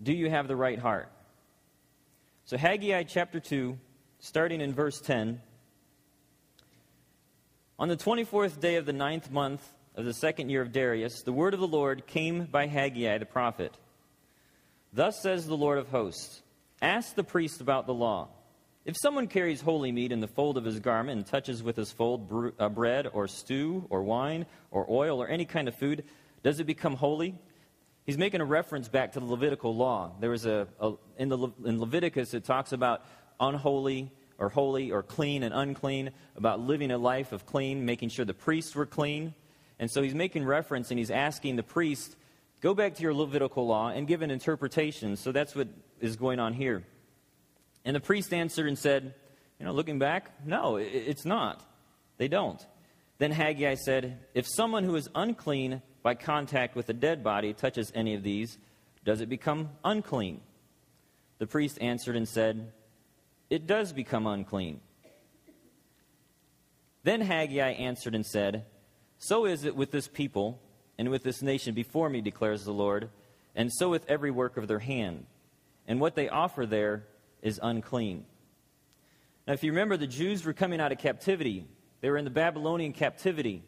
Do 0.01 0.11
you 0.11 0.29
have 0.29 0.49
the 0.49 0.57
right 0.57 0.77
heart? 0.77 1.07
So, 2.43 2.57
Haggai 2.57 3.03
chapter 3.03 3.39
2, 3.39 3.79
starting 4.19 4.59
in 4.59 4.73
verse 4.73 4.99
10. 4.99 5.41
On 7.79 7.87
the 7.87 7.95
24th 7.95 8.59
day 8.59 8.75
of 8.75 8.85
the 8.85 8.91
ninth 8.91 9.31
month 9.31 9.65
of 9.95 10.03
the 10.03 10.13
second 10.13 10.49
year 10.49 10.61
of 10.61 10.73
Darius, 10.73 11.21
the 11.23 11.31
word 11.31 11.53
of 11.53 11.61
the 11.61 11.65
Lord 11.65 12.05
came 12.07 12.43
by 12.43 12.67
Haggai 12.67 13.19
the 13.19 13.25
prophet. 13.25 13.77
Thus 14.93 15.19
says 15.19 15.47
the 15.47 15.57
Lord 15.57 15.79
of 15.79 15.89
hosts 15.89 16.41
Ask 16.81 17.15
the 17.15 17.23
priest 17.23 17.61
about 17.61 17.87
the 17.87 17.93
law. 17.93 18.29
If 18.85 18.97
someone 18.97 19.27
carries 19.27 19.61
holy 19.61 19.91
meat 19.91 20.11
in 20.11 20.19
the 20.19 20.27
fold 20.27 20.57
of 20.57 20.65
his 20.65 20.79
garment 20.79 21.17
and 21.17 21.25
touches 21.25 21.63
with 21.63 21.77
his 21.77 21.91
fold 21.91 22.53
uh, 22.59 22.67
bread 22.69 23.07
or 23.11 23.27
stew 23.27 23.87
or 23.89 24.03
wine 24.03 24.45
or 24.71 24.85
oil 24.89 25.21
or 25.21 25.27
any 25.29 25.45
kind 25.45 25.69
of 25.69 25.75
food, 25.75 26.03
does 26.43 26.59
it 26.59 26.65
become 26.65 26.95
holy? 26.95 27.35
He's 28.05 28.17
making 28.17 28.41
a 28.41 28.45
reference 28.45 28.89
back 28.89 29.13
to 29.13 29.21
the 29.21 29.25
Levitical 29.25 29.73
law. 29.73 30.11
There 30.19 30.29
was 30.29 30.45
a, 30.45 30.67
a 30.81 30.93
in, 31.17 31.29
the, 31.29 31.47
in 31.63 31.79
Leviticus 31.79 32.33
it 32.33 32.43
talks 32.43 32.73
about 32.73 33.05
unholy 33.39 34.11
or 34.37 34.49
holy 34.49 34.91
or 34.91 35.01
clean 35.01 35.43
and 35.43 35.53
unclean, 35.53 36.11
about 36.35 36.59
living 36.59 36.91
a 36.91 36.97
life 36.97 37.31
of 37.31 37.45
clean, 37.45 37.85
making 37.85 38.09
sure 38.09 38.25
the 38.25 38.33
priests 38.33 38.75
were 38.75 38.85
clean. 38.85 39.33
And 39.79 39.89
so 39.89 40.01
he's 40.01 40.13
making 40.13 40.43
reference 40.43 40.91
and 40.91 40.99
he's 40.99 41.11
asking 41.11 41.55
the 41.55 41.63
priest, 41.63 42.17
go 42.63 42.73
back 42.73 42.95
to 42.95 43.03
your 43.03 43.13
Levitical 43.13 43.67
law 43.67 43.89
and 43.89 44.07
give 44.07 44.21
an 44.21 44.31
interpretation. 44.31 45.17
So 45.17 45.31
that's 45.33 45.53
what 45.53 45.67
is 45.99 46.15
going 46.15 46.39
on 46.39 46.53
here. 46.53 46.83
And 47.85 47.95
the 47.95 47.99
priest 47.99 48.33
answered 48.33 48.67
and 48.67 48.79
said, 48.79 49.13
You 49.59 49.65
know, 49.65 49.73
looking 49.73 49.99
back, 49.99 50.31
no, 50.45 50.77
it's 50.77 51.25
not. 51.25 51.61
They 52.17 52.29
don't. 52.29 52.65
Then 53.17 53.31
Haggai 53.31 53.75
said, 53.75 54.19
If 54.33 54.47
someone 54.47 54.85
who 54.85 54.95
is 54.95 55.09
unclean 55.13 55.81
by 56.01 56.15
contact 56.15 56.75
with 56.75 56.89
a 56.89 56.93
dead 56.93 57.23
body 57.23 57.53
touches 57.53 57.91
any 57.93 58.15
of 58.15 58.23
these, 58.23 58.57
does 59.03 59.19
it 59.19 59.27
become 59.27 59.69
unclean? 59.83 60.39
The 61.39 61.47
priest 61.47 61.77
answered 61.81 62.15
and 62.15 62.27
said, 62.27 62.71
It 63.49 63.67
does 63.67 63.91
become 63.91 64.25
unclean. 64.25 64.79
Then 67.03 67.19
Haggai 67.19 67.71
answered 67.71 68.15
and 68.15 68.25
said, 68.25 68.65
So 69.17 69.45
is 69.45 69.65
it 69.65 69.75
with 69.75 69.91
this 69.91 70.07
people 70.07 70.61
and 70.97 71.09
with 71.09 71.23
this 71.23 71.41
nation 71.41 71.73
before 71.73 72.09
me, 72.09 72.21
declares 72.21 72.63
the 72.63 72.73
Lord, 72.73 73.09
and 73.55 73.71
so 73.71 73.89
with 73.89 74.05
every 74.09 74.31
work 74.31 74.57
of 74.57 74.67
their 74.67 74.79
hand. 74.79 75.25
And 75.87 75.99
what 75.99 76.15
they 76.15 76.29
offer 76.29 76.65
there 76.65 77.05
is 77.41 77.59
unclean. 77.61 78.25
Now, 79.47 79.53
if 79.53 79.63
you 79.63 79.71
remember, 79.71 79.97
the 79.97 80.07
Jews 80.07 80.45
were 80.45 80.53
coming 80.53 80.79
out 80.79 80.91
of 80.91 80.97
captivity, 80.97 81.65
they 82.01 82.09
were 82.09 82.17
in 82.17 82.25
the 82.25 82.31
Babylonian 82.31 82.93
captivity. 82.93 83.63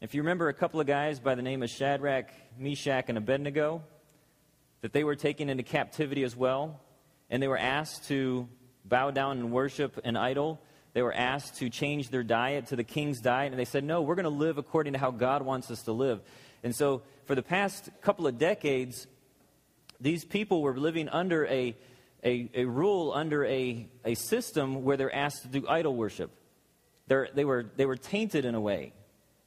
If 0.00 0.14
you 0.14 0.22
remember 0.22 0.48
a 0.48 0.54
couple 0.54 0.80
of 0.80 0.86
guys 0.86 1.20
by 1.20 1.34
the 1.34 1.42
name 1.42 1.62
of 1.62 1.70
Shadrach, 1.70 2.30
Meshach, 2.58 3.04
and 3.08 3.18
Abednego, 3.18 3.82
that 4.80 4.92
they 4.92 5.04
were 5.04 5.14
taken 5.14 5.48
into 5.48 5.62
captivity 5.62 6.24
as 6.24 6.36
well, 6.36 6.80
and 7.30 7.42
they 7.42 7.48
were 7.48 7.58
asked 7.58 8.08
to 8.08 8.48
bow 8.84 9.10
down 9.10 9.38
and 9.38 9.52
worship 9.52 10.00
an 10.04 10.16
idol 10.16 10.60
they 10.94 11.02
were 11.02 11.14
asked 11.14 11.56
to 11.56 11.70
change 11.70 12.10
their 12.10 12.22
diet 12.22 12.66
to 12.66 12.76
the 12.76 12.84
king's 12.84 13.20
diet, 13.20 13.52
and 13.52 13.58
they 13.58 13.64
said, 13.64 13.84
No, 13.84 14.02
we're 14.02 14.14
going 14.14 14.24
to 14.24 14.30
live 14.30 14.58
according 14.58 14.92
to 14.92 14.98
how 14.98 15.10
God 15.10 15.42
wants 15.42 15.70
us 15.70 15.82
to 15.82 15.92
live. 15.92 16.20
And 16.62 16.74
so, 16.74 17.02
for 17.24 17.34
the 17.34 17.42
past 17.42 17.90
couple 18.00 18.26
of 18.26 18.38
decades, 18.38 19.06
these 20.00 20.24
people 20.24 20.62
were 20.62 20.76
living 20.76 21.08
under 21.08 21.46
a, 21.46 21.76
a, 22.24 22.50
a 22.54 22.64
rule, 22.64 23.12
under 23.12 23.44
a, 23.44 23.88
a 24.04 24.14
system 24.14 24.84
where 24.84 24.96
they're 24.96 25.14
asked 25.14 25.42
to 25.42 25.48
do 25.48 25.66
idol 25.68 25.94
worship. 25.94 26.30
They're, 27.06 27.28
they, 27.34 27.44
were, 27.44 27.66
they 27.76 27.86
were 27.86 27.96
tainted 27.96 28.44
in 28.44 28.54
a 28.54 28.60
way. 28.60 28.92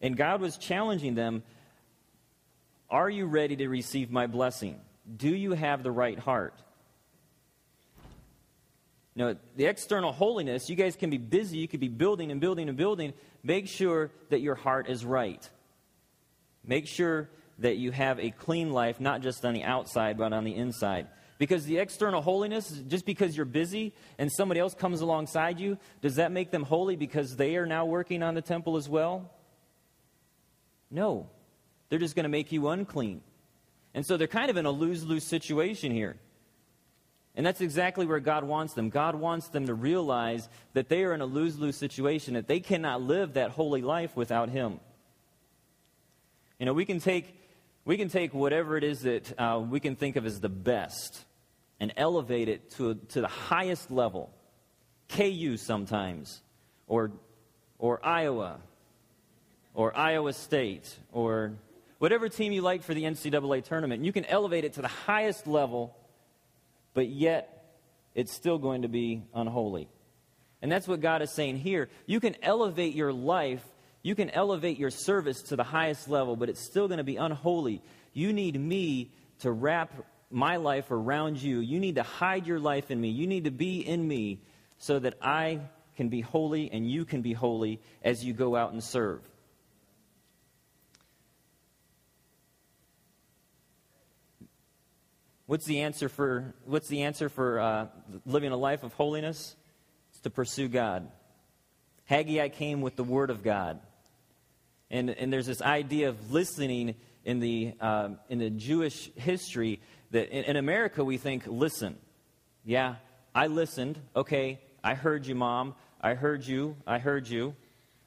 And 0.02 0.16
God 0.16 0.42
was 0.42 0.58
challenging 0.58 1.16
them 1.16 1.44
Are 2.90 3.10
you 3.10 3.26
ready 3.26 3.56
to 3.58 3.68
receive 3.68 4.12
my 4.12 4.28
blessing? 4.28 4.80
Do 5.16 5.30
you 5.30 5.54
have 5.54 5.84
the 5.84 5.92
right 5.92 6.18
heart? 6.18 6.54
Know, 9.18 9.38
the 9.56 9.66
external 9.66 10.12
holiness, 10.12 10.70
you 10.70 10.76
guys 10.76 10.98
can 10.98 11.10
be 11.10 11.18
busy, 11.18 11.58
you 11.58 11.70
could 11.70 11.80
be 11.80 11.88
building 11.88 12.32
and 12.32 12.42
building 12.42 12.68
and 12.68 12.78
building. 12.78 13.14
Make 13.44 13.68
sure 13.70 14.12
that 14.30 14.42
your 14.42 14.56
heart 14.56 14.90
is 14.90 15.06
right. 15.06 15.50
Make 16.68 16.88
sure 16.88 17.30
that 17.60 17.78
you 17.78 17.92
have 17.92 18.20
a 18.20 18.32
clean 18.32 18.72
life, 18.72 19.00
not 19.00 19.22
just 19.22 19.46
on 19.46 19.54
the 19.54 19.64
outside, 19.64 20.18
but 20.18 20.34
on 20.34 20.44
the 20.44 20.56
inside. 20.56 21.08
Because 21.38 21.66
the 21.66 21.80
external 21.80 22.22
holiness, 22.22 22.70
just 22.88 23.06
because 23.06 23.36
you're 23.36 23.46
busy 23.46 23.94
and 24.18 24.32
somebody 24.32 24.60
else 24.60 24.74
comes 24.74 25.02
alongside 25.02 25.60
you, 25.60 25.78
does 26.02 26.16
that 26.16 26.32
make 26.32 26.52
them 26.52 26.64
holy 26.64 26.96
because 26.96 27.36
they 27.36 27.58
are 27.58 27.66
now 27.66 27.86
working 27.86 28.24
on 28.24 28.36
the 28.36 28.42
temple 28.42 28.78
as 28.78 28.88
well? 28.88 29.30
No. 30.90 31.30
They're 31.90 32.00
just 32.00 32.16
going 32.16 32.24
to 32.24 32.30
make 32.30 32.52
you 32.52 32.70
unclean. 32.70 33.22
And 33.94 34.06
so 34.06 34.18
they're 34.18 34.28
kind 34.28 34.50
of 34.50 34.58
in 34.58 34.66
a 34.66 34.72
lose 34.72 35.06
lose 35.06 35.24
situation 35.24 35.92
here. 35.92 36.18
And 37.36 37.46
that's 37.46 37.62
exactly 37.62 38.06
where 38.06 38.22
God 38.22 38.46
wants 38.46 38.74
them. 38.74 38.90
God 38.90 39.16
wants 39.16 39.50
them 39.50 39.68
to 39.68 39.74
realize 39.74 40.48
that 40.74 40.88
they 40.88 41.04
are 41.04 41.14
in 41.14 41.20
a 41.20 41.26
lose 41.26 41.60
lose 41.60 41.76
situation, 41.76 42.36
that 42.36 42.48
they 42.48 42.62
cannot 42.62 43.02
live 43.02 43.34
that 43.34 43.52
holy 43.52 43.82
life 43.82 44.16
without 44.16 44.50
Him. 44.50 44.80
You 46.60 46.66
know, 46.66 46.74
we 46.74 46.86
can 46.86 47.00
take, 47.00 47.36
we 47.84 47.98
can 47.98 48.10
take 48.10 48.34
whatever 48.34 48.78
it 48.78 48.84
is 48.84 49.02
that 49.02 49.40
uh, 49.40 49.60
we 49.60 49.80
can 49.80 49.96
think 49.96 50.16
of 50.16 50.26
as 50.26 50.40
the 50.40 50.50
best 50.50 51.26
and 51.80 51.94
elevate 51.98 52.48
it 52.48 52.72
to, 52.72 52.96
to 53.10 53.22
the 53.22 53.28
highest 53.28 53.92
level. 53.92 54.32
KU 55.10 55.58
sometimes, 55.58 56.42
or, 56.88 57.12
or 57.78 58.04
Iowa, 58.06 58.60
or 59.74 59.96
Iowa 59.96 60.34
State, 60.34 60.98
or 61.12 61.54
whatever 62.00 62.30
team 62.30 62.52
you 62.52 62.62
like 62.62 62.84
for 62.84 62.94
the 62.94 63.04
NCAA 63.04 63.64
tournament. 63.64 64.04
You 64.04 64.12
can 64.12 64.26
elevate 64.26 64.64
it 64.64 64.74
to 64.74 64.82
the 64.82 64.88
highest 64.88 65.46
level, 65.48 65.96
but 66.94 67.08
yet 67.08 67.56
it's 68.16 68.32
still 68.32 68.58
going 68.58 68.84
to 68.84 68.88
be 68.88 69.24
unholy. 69.34 69.88
And 70.62 70.72
that's 70.72 70.88
what 70.88 71.02
God 71.02 71.22
is 71.22 71.30
saying 71.30 71.60
here. 71.60 71.90
You 72.08 72.20
can 72.20 72.36
elevate 72.42 72.96
your 72.96 73.14
life, 73.14 73.64
you 74.06 74.14
can 74.14 74.30
elevate 74.30 74.78
your 74.78 74.92
service 74.92 75.42
to 75.42 75.56
the 75.56 75.64
highest 75.64 76.08
level, 76.08 76.36
but 76.36 76.48
it's 76.48 76.62
still 76.62 76.88
going 76.88 77.00
to 77.00 77.04
be 77.04 77.16
unholy. 77.16 77.82
You 78.14 78.34
need 78.34 78.56
me 78.56 79.10
to 79.40 79.52
wrap 79.52 79.92
my 80.30 80.58
life 80.58 80.92
around 80.92 81.42
you. 81.42 81.60
You 81.60 81.80
need 81.80 81.96
to 81.96 82.04
hide 82.04 82.46
your 82.46 82.60
life 82.60 82.92
in 82.92 83.02
me. 83.02 83.10
You 83.10 83.26
need 83.26 83.46
to 83.46 83.52
be 83.52 83.80
in 83.80 84.08
me 84.08 84.44
so 84.78 85.00
that 85.00 85.16
I 85.24 85.60
can 85.98 86.10
be 86.10 86.22
holy 86.22 86.70
and 86.72 86.88
you 86.88 87.04
can 87.04 87.24
be 87.24 87.34
holy 87.34 87.82
as 88.04 88.24
you 88.24 88.34
go 88.34 88.56
out 88.56 88.74
and 88.74 88.84
serve. 88.84 89.22
What's 95.48 95.66
the 95.66 95.82
answer 95.82 96.10
for, 96.10 96.54
what's 96.66 96.90
the 96.90 97.02
answer 97.02 97.28
for 97.28 97.60
uh, 97.60 97.88
living 98.28 98.52
a 98.52 98.58
life 98.58 98.84
of 98.84 98.94
holiness? 98.94 99.56
It's 100.12 100.20
to 100.22 100.30
pursue 100.30 100.68
God. 100.68 101.10
Haggai 102.04 102.50
came 102.50 102.82
with 102.82 102.96
the 102.96 103.04
Word 103.04 103.32
of 103.32 103.42
God. 103.42 103.80
And, 104.92 105.10
and 105.10 105.32
there's 105.32 105.48
this 105.48 105.62
idea 105.62 106.10
of 106.10 106.32
listening 106.32 106.96
in 107.24 107.39
the, 107.39 107.74
uh, 107.82 108.10
in 108.30 108.39
the 108.39 108.50
Jewish 108.50 109.12
history 109.15 109.82
that 110.12 110.30
in, 110.30 110.44
in 110.46 110.56
America 110.56 111.04
we 111.04 111.18
think, 111.18 111.44
listen. 111.48 111.98
Yeah, 112.63 112.96
I 113.34 113.48
listened. 113.48 114.00
Okay, 114.15 114.60
I 114.84 114.94
heard 114.94 115.25
you, 115.25 115.36
Mom. 115.36 115.75
I 116.01 116.13
heard 116.13 116.46
you. 116.46 116.75
I 116.86 117.00
heard 117.00 117.27
you. 117.27 117.56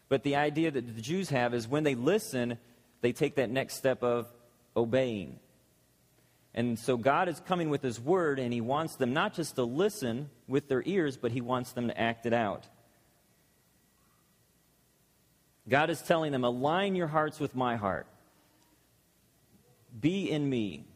But 0.08 0.22
the 0.22 0.36
idea 0.36 0.70
that 0.70 0.94
the 0.94 1.02
Jews 1.02 1.28
have 1.30 1.52
is 1.52 1.68
when 1.68 1.84
they 1.84 1.94
listen, 1.94 2.58
they 3.00 3.12
take 3.12 3.36
that 3.36 3.50
next 3.50 3.76
step 3.76 4.02
of 4.02 4.26
obeying. 4.76 5.38
And 6.54 6.78
so 6.78 6.96
God 6.96 7.28
is 7.28 7.40
coming 7.40 7.70
with 7.70 7.82
His 7.82 8.00
word, 8.00 8.38
and 8.38 8.52
He 8.52 8.60
wants 8.60 8.96
them 8.96 9.12
not 9.12 9.34
just 9.34 9.56
to 9.56 9.64
listen 9.64 10.30
with 10.46 10.68
their 10.68 10.82
ears, 10.86 11.16
but 11.16 11.30
He 11.30 11.40
wants 11.40 11.72
them 11.72 11.88
to 11.88 12.00
act 12.00 12.26
it 12.26 12.32
out. 12.32 12.66
God 15.68 15.90
is 15.90 16.00
telling 16.00 16.32
them, 16.32 16.44
align 16.44 16.94
your 16.94 17.06
hearts 17.06 17.38
with 17.38 17.54
my 17.54 17.76
heart. 17.76 18.06
Be 19.98 20.30
in 20.30 20.48
me. 20.48 20.86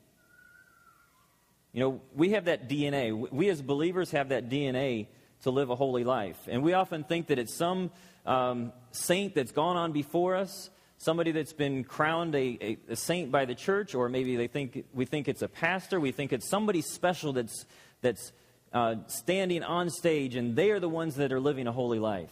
You 1.73 1.81
know, 1.81 2.01
we 2.15 2.31
have 2.31 2.47
that 2.47 2.69
DNA. 2.69 3.13
We 3.33 3.49
as 3.49 3.63
believers 3.63 4.11
have 4.11 4.31
that 4.31 4.49
DNA 4.49 5.07
to 5.43 5.51
live 5.51 5.71
a 5.71 5.77
holy 5.77 6.05
life. 6.05 6.39
And 6.49 6.63
we 6.63 6.75
often 6.75 7.05
think 7.05 7.29
that 7.29 7.39
it's 7.39 7.55
some 7.55 7.91
um, 8.27 8.73
saint 8.93 9.35
that's 9.35 9.53
gone 9.53 9.77
on 9.77 9.93
before 9.93 10.37
us 10.37 10.71
somebody 11.03 11.33
that's 11.33 11.53
been 11.53 11.83
crowned 11.83 12.33
a, 12.37 12.59
a, 12.61 12.79
a, 12.91 12.97
saint 12.97 13.33
by 13.33 13.45
the 13.45 13.57
church, 13.57 13.93
or 13.93 14.09
maybe 14.09 14.37
they 14.37 14.47
think 14.47 14.85
we 14.95 15.05
think 15.05 15.27
it's 15.27 15.43
a 15.43 15.49
pastor, 15.49 15.99
we 15.99 16.13
think 16.13 16.33
it's 16.33 16.49
somebody 16.49 16.81
special 16.81 17.33
that's 17.33 17.67
that's 18.03 18.33
uh, 18.73 18.95
standing 19.09 19.65
on 19.65 19.91
stage, 19.91 20.37
and 20.37 20.55
they 20.55 20.71
are 20.71 20.79
the 20.79 20.89
ones 20.89 21.17
that 21.17 21.33
are 21.33 21.41
living 21.41 21.67
a 21.67 21.73
holy 21.73 21.99
life. 21.99 22.31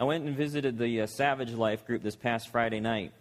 I 0.00 0.04
went 0.04 0.24
and 0.24 0.34
visited 0.34 0.78
the 0.78 1.02
uh, 1.02 1.06
Savage 1.06 1.52
Life 1.52 1.84
group 1.84 2.02
this 2.02 2.16
past 2.16 2.48
Friday 2.48 2.80
night. 2.80 3.12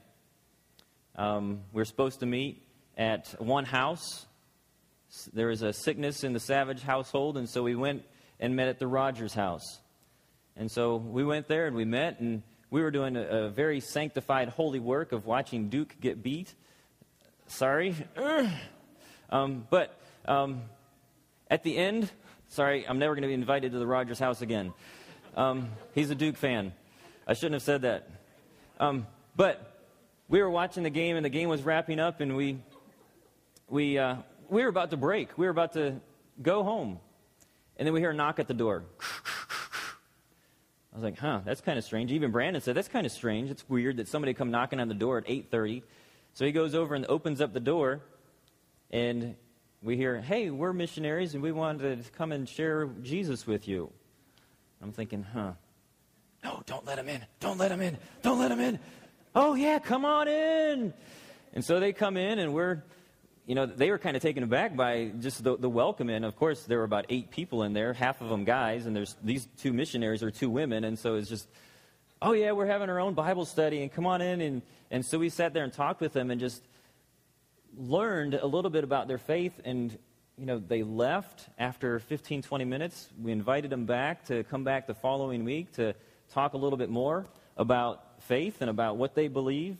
Um, 1.17 1.59
we 1.73 1.81
are 1.81 1.85
supposed 1.85 2.21
to 2.21 2.25
meet 2.25 2.63
at 2.97 3.35
one 3.37 3.65
house. 3.65 4.25
There 5.33 5.47
was 5.47 5.61
a 5.61 5.73
sickness 5.73 6.23
in 6.23 6.31
the 6.31 6.39
Savage 6.39 6.81
household, 6.81 7.35
and 7.35 7.49
so 7.49 7.63
we 7.63 7.75
went 7.75 8.03
and 8.39 8.55
met 8.55 8.69
at 8.69 8.79
the 8.79 8.87
Rogers 8.87 9.33
house. 9.33 9.81
And 10.55 10.71
so 10.71 10.95
we 10.95 11.25
went 11.25 11.49
there 11.49 11.67
and 11.67 11.75
we 11.75 11.83
met, 11.83 12.21
and 12.21 12.43
we 12.69 12.81
were 12.81 12.91
doing 12.91 13.17
a, 13.17 13.23
a 13.23 13.49
very 13.49 13.81
sanctified, 13.81 14.47
holy 14.47 14.79
work 14.79 15.11
of 15.11 15.25
watching 15.25 15.67
Duke 15.67 15.97
get 15.99 16.23
beat. 16.23 16.53
Sorry. 17.47 17.93
Um, 19.31 19.67
but 19.69 19.95
um, 20.25 20.63
at 21.51 21.61
the 21.61 21.77
end, 21.77 22.09
sorry, 22.47 22.87
I'm 22.87 22.97
never 22.97 23.13
going 23.13 23.21
to 23.21 23.27
be 23.27 23.35
invited 23.35 23.73
to 23.73 23.77
the 23.77 23.85
Rogers 23.85 24.17
house 24.17 24.41
again. 24.41 24.73
Um, 25.39 25.69
he's 25.95 26.09
a 26.09 26.15
Duke 26.15 26.35
fan. 26.35 26.73
I 27.25 27.33
shouldn't 27.33 27.53
have 27.53 27.61
said 27.61 27.83
that. 27.83 28.09
Um, 28.77 29.07
but 29.37 29.87
we 30.27 30.41
were 30.41 30.49
watching 30.49 30.83
the 30.83 30.89
game, 30.89 31.15
and 31.15 31.23
the 31.23 31.29
game 31.29 31.47
was 31.47 31.61
wrapping 31.61 31.97
up, 31.97 32.19
and 32.19 32.35
we, 32.35 32.57
we, 33.69 33.97
uh, 33.97 34.17
we 34.49 34.63
were 34.63 34.67
about 34.67 34.89
to 34.89 34.97
break. 34.97 35.37
We 35.37 35.45
were 35.45 35.51
about 35.51 35.71
to 35.73 36.01
go 36.41 36.61
home. 36.63 36.99
And 37.77 37.85
then 37.85 37.93
we 37.93 38.01
hear 38.01 38.09
a 38.09 38.13
knock 38.13 38.39
at 38.39 38.49
the 38.49 38.53
door. 38.53 38.83
I 40.91 40.95
was 40.95 41.03
like, 41.03 41.17
huh, 41.17 41.39
that's 41.45 41.61
kind 41.61 41.77
of 41.77 41.85
strange. 41.85 42.11
Even 42.11 42.31
Brandon 42.31 42.61
said, 42.61 42.75
that's 42.75 42.89
kind 42.89 43.05
of 43.05 43.11
strange. 43.13 43.49
It's 43.49 43.63
weird 43.69 43.95
that 43.95 44.09
somebody 44.09 44.33
come 44.33 44.51
knocking 44.51 44.81
on 44.81 44.89
the 44.89 44.93
door 44.93 45.19
at 45.19 45.25
8.30. 45.25 45.83
So 46.33 46.45
he 46.45 46.51
goes 46.51 46.75
over 46.75 46.95
and 46.95 47.05
opens 47.05 47.39
up 47.39 47.53
the 47.53 47.61
door, 47.61 48.01
and 48.91 49.37
we 49.81 49.95
hear, 49.95 50.19
hey, 50.19 50.49
we're 50.49 50.73
missionaries, 50.73 51.33
and 51.33 51.41
we 51.41 51.53
wanted 51.53 52.03
to 52.03 52.11
come 52.11 52.33
and 52.33 52.49
share 52.49 52.87
Jesus 53.03 53.47
with 53.47 53.69
you. 53.69 53.93
I'm 54.81 54.91
thinking, 54.91 55.23
huh, 55.23 55.53
no, 56.43 56.63
don't 56.65 56.85
let 56.85 56.97
him 56.97 57.09
in. 57.09 57.21
Don't 57.39 57.57
let 57.57 57.71
him 57.71 57.81
in. 57.81 57.97
Don't 58.21 58.39
let 58.39 58.51
him 58.51 58.59
in. 58.59 58.79
Oh, 59.35 59.55
yeah, 59.55 59.79
come 59.79 60.05
on 60.05 60.27
in. 60.27 60.93
And 61.53 61.65
so 61.65 61.79
they 61.79 61.93
come 61.93 62.17
in, 62.17 62.39
and 62.39 62.53
we're 62.53 62.83
you 63.49 63.55
know, 63.55 63.65
they 63.65 63.89
were 63.89 63.97
kind 63.97 64.15
of 64.15 64.21
taken 64.21 64.43
aback 64.43 64.75
by 64.75 65.11
just 65.19 65.43
the, 65.43 65.57
the 65.57 65.67
welcome. 65.67 66.07
And 66.11 66.23
of 66.23 66.35
course, 66.35 66.61
there 66.65 66.77
were 66.77 66.83
about 66.83 67.07
eight 67.09 67.31
people 67.31 67.63
in 67.63 67.73
there, 67.73 67.93
half 67.93 68.21
of 68.21 68.29
them 68.29 68.43
guys, 68.43 68.85
and 68.85 68.95
there's 68.95 69.15
these 69.23 69.47
two 69.57 69.73
missionaries 69.73 70.21
are 70.21 70.29
two 70.29 70.51
women. 70.51 70.83
And 70.83 70.99
so 70.99 71.15
it's 71.15 71.27
just, 71.27 71.47
oh, 72.21 72.33
yeah, 72.33 72.51
we're 72.51 72.67
having 72.67 72.91
our 72.91 72.99
own 72.99 73.15
Bible 73.15 73.45
study, 73.45 73.81
and 73.81 73.91
come 73.91 74.05
on 74.05 74.21
in. 74.21 74.39
And, 74.39 74.61
and 74.91 75.03
so 75.03 75.17
we 75.17 75.29
sat 75.29 75.55
there 75.55 75.63
and 75.63 75.73
talked 75.73 75.99
with 75.99 76.13
them 76.13 76.29
and 76.29 76.39
just 76.39 76.61
learned 77.75 78.35
a 78.35 78.45
little 78.45 78.69
bit 78.69 78.83
about 78.83 79.07
their 79.07 79.17
faith. 79.17 79.59
And, 79.65 79.97
you 80.39 80.45
know, 80.45 80.59
they 80.59 80.83
left 80.83 81.49
after 81.57 81.99
15, 81.99 82.41
20 82.41 82.65
minutes. 82.65 83.09
We 83.21 83.31
invited 83.31 83.69
them 83.69 83.85
back 83.85 84.25
to 84.25 84.43
come 84.45 84.63
back 84.63 84.87
the 84.87 84.93
following 84.93 85.43
week 85.43 85.73
to 85.73 85.93
talk 86.31 86.53
a 86.53 86.57
little 86.57 86.77
bit 86.77 86.89
more 86.89 87.25
about 87.57 88.23
faith 88.23 88.61
and 88.61 88.69
about 88.69 88.97
what 88.97 89.15
they 89.15 89.27
believe 89.27 89.77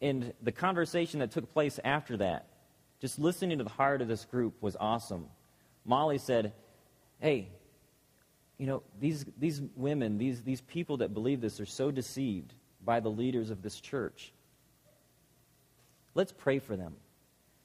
and 0.00 0.32
the 0.42 0.52
conversation 0.52 1.20
that 1.20 1.32
took 1.32 1.52
place 1.52 1.80
after 1.84 2.18
that, 2.18 2.46
just 3.00 3.18
listening 3.18 3.58
to 3.58 3.64
the 3.64 3.70
heart 3.70 4.00
of 4.00 4.08
this 4.08 4.24
group 4.24 4.54
was 4.60 4.76
awesome. 4.78 5.26
Molly 5.84 6.18
said, 6.18 6.52
Hey, 7.20 7.48
you 8.58 8.66
know, 8.66 8.82
these, 9.00 9.24
these 9.38 9.60
women, 9.76 10.18
these, 10.18 10.42
these 10.42 10.60
people 10.60 10.98
that 10.98 11.14
believe 11.14 11.40
this 11.40 11.60
are 11.60 11.66
so 11.66 11.90
deceived 11.90 12.54
by 12.84 13.00
the 13.00 13.08
leaders 13.08 13.50
of 13.50 13.62
this 13.62 13.80
church. 13.80 14.32
Let's 16.14 16.32
pray 16.32 16.58
for 16.58 16.76
them. 16.76 16.94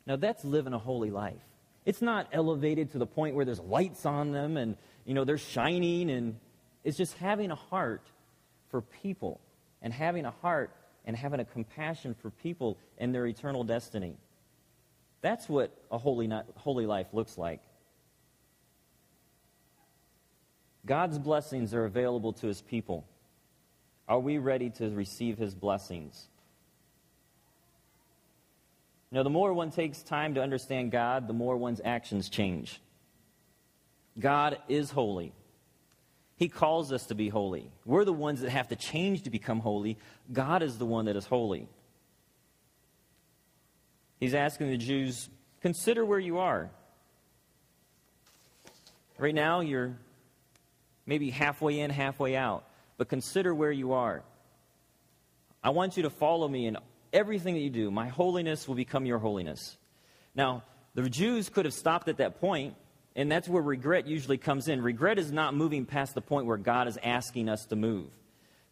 Now, 0.05 0.15
that's 0.15 0.43
living 0.43 0.73
a 0.73 0.79
holy 0.79 1.11
life. 1.11 1.41
It's 1.85 2.01
not 2.01 2.27
elevated 2.31 2.91
to 2.91 2.97
the 2.97 3.05
point 3.05 3.35
where 3.35 3.45
there's 3.45 3.59
lights 3.59 4.05
on 4.05 4.31
them 4.31 4.57
and, 4.57 4.77
you 5.05 5.13
know, 5.13 5.23
they're 5.23 5.37
shining. 5.37 6.09
And 6.09 6.39
it's 6.83 6.97
just 6.97 7.17
having 7.17 7.51
a 7.51 7.55
heart 7.55 8.03
for 8.69 8.81
people 8.81 9.39
and 9.81 9.93
having 9.93 10.25
a 10.25 10.31
heart 10.31 10.71
and 11.05 11.15
having 11.15 11.39
a 11.39 11.45
compassion 11.45 12.15
for 12.21 12.29
people 12.29 12.77
and 12.97 13.13
their 13.13 13.25
eternal 13.25 13.63
destiny. 13.63 14.15
That's 15.21 15.47
what 15.47 15.71
a 15.91 15.97
holy, 15.97 16.29
holy 16.55 16.85
life 16.85 17.07
looks 17.13 17.37
like. 17.37 17.61
God's 20.85 21.17
blessings 21.17 21.73
are 21.73 21.85
available 21.85 22.33
to 22.33 22.47
his 22.47 22.61
people. 22.61 23.05
Are 24.07 24.19
we 24.19 24.37
ready 24.37 24.69
to 24.71 24.89
receive 24.89 25.37
his 25.37 25.55
blessings? 25.55 26.27
Know, 29.13 29.21
the 29.21 29.29
more 29.29 29.53
one 29.53 29.69
takes 29.69 30.01
time 30.01 30.33
to 30.33 30.41
understand 30.41 30.91
God, 30.91 31.27
the 31.27 31.33
more 31.33 31.55
one's 31.55 31.79
actions 31.85 32.29
change. 32.29 32.81
God 34.19 34.57
is 34.67 34.89
holy. 34.89 35.33
He 36.35 36.49
calls 36.49 36.91
us 36.91 37.05
to 37.05 37.15
be 37.15 37.29
holy. 37.29 37.69
We're 37.85 38.05
the 38.05 38.11
ones 38.11 38.41
that 38.41 38.49
have 38.49 38.69
to 38.69 38.75
change 38.75 39.21
to 39.23 39.29
become 39.29 39.59
holy. 39.59 39.99
God 40.31 40.63
is 40.63 40.79
the 40.79 40.87
one 40.87 41.05
that 41.05 41.15
is 41.15 41.27
holy. 41.27 41.69
He's 44.19 44.33
asking 44.33 44.71
the 44.71 44.77
Jews, 44.77 45.29
consider 45.61 46.03
where 46.03 46.19
you 46.19 46.39
are. 46.39 46.71
Right 49.19 49.35
now, 49.35 49.59
you're 49.59 49.95
maybe 51.05 51.29
halfway 51.29 51.79
in, 51.81 51.91
halfway 51.91 52.35
out, 52.35 52.65
but 52.97 53.09
consider 53.09 53.53
where 53.53 53.71
you 53.71 53.93
are. 53.93 54.23
I 55.63 55.69
want 55.69 55.97
you 55.97 56.03
to 56.03 56.09
follow 56.09 56.47
me 56.47 56.65
in 56.65 56.77
everything 57.13 57.53
that 57.53 57.61
you 57.61 57.69
do. 57.69 57.91
My 57.91 58.07
holiness 58.09 58.67
will 58.67 58.75
become 58.75 59.05
your 59.05 59.19
holiness. 59.19 59.77
Now, 60.35 60.63
the 60.95 61.09
Jews 61.09 61.49
could 61.49 61.65
have 61.65 61.73
stopped 61.73 62.07
at 62.07 62.17
that 62.17 62.41
point, 62.41 62.75
and 63.15 63.31
that's 63.31 63.47
where 63.47 63.61
regret 63.61 64.07
usually 64.07 64.37
comes 64.37 64.67
in. 64.67 64.81
Regret 64.81 65.19
is 65.19 65.31
not 65.31 65.53
moving 65.53 65.85
past 65.85 66.15
the 66.15 66.21
point 66.21 66.45
where 66.45 66.57
God 66.57 66.87
is 66.87 66.97
asking 67.01 67.49
us 67.49 67.65
to 67.67 67.75
move. 67.75 68.07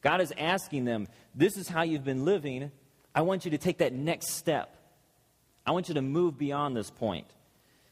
God 0.02 0.20
is 0.22 0.34
asking 0.38 0.86
them, 0.86 1.08
This 1.36 1.58
is 1.58 1.68
how 1.68 1.84
you've 1.84 2.04
been 2.04 2.26
living. 2.26 2.72
I 3.14 3.22
want 3.22 3.46
you 3.46 3.52
to 3.52 3.58
take 3.58 3.80
that 3.80 3.94
next 3.94 4.32
step. 4.32 4.76
I 5.66 5.72
want 5.72 5.90
you 5.90 5.96
to 5.96 6.02
move 6.02 6.38
beyond 6.38 6.76
this 6.76 6.90
point. 6.90 7.28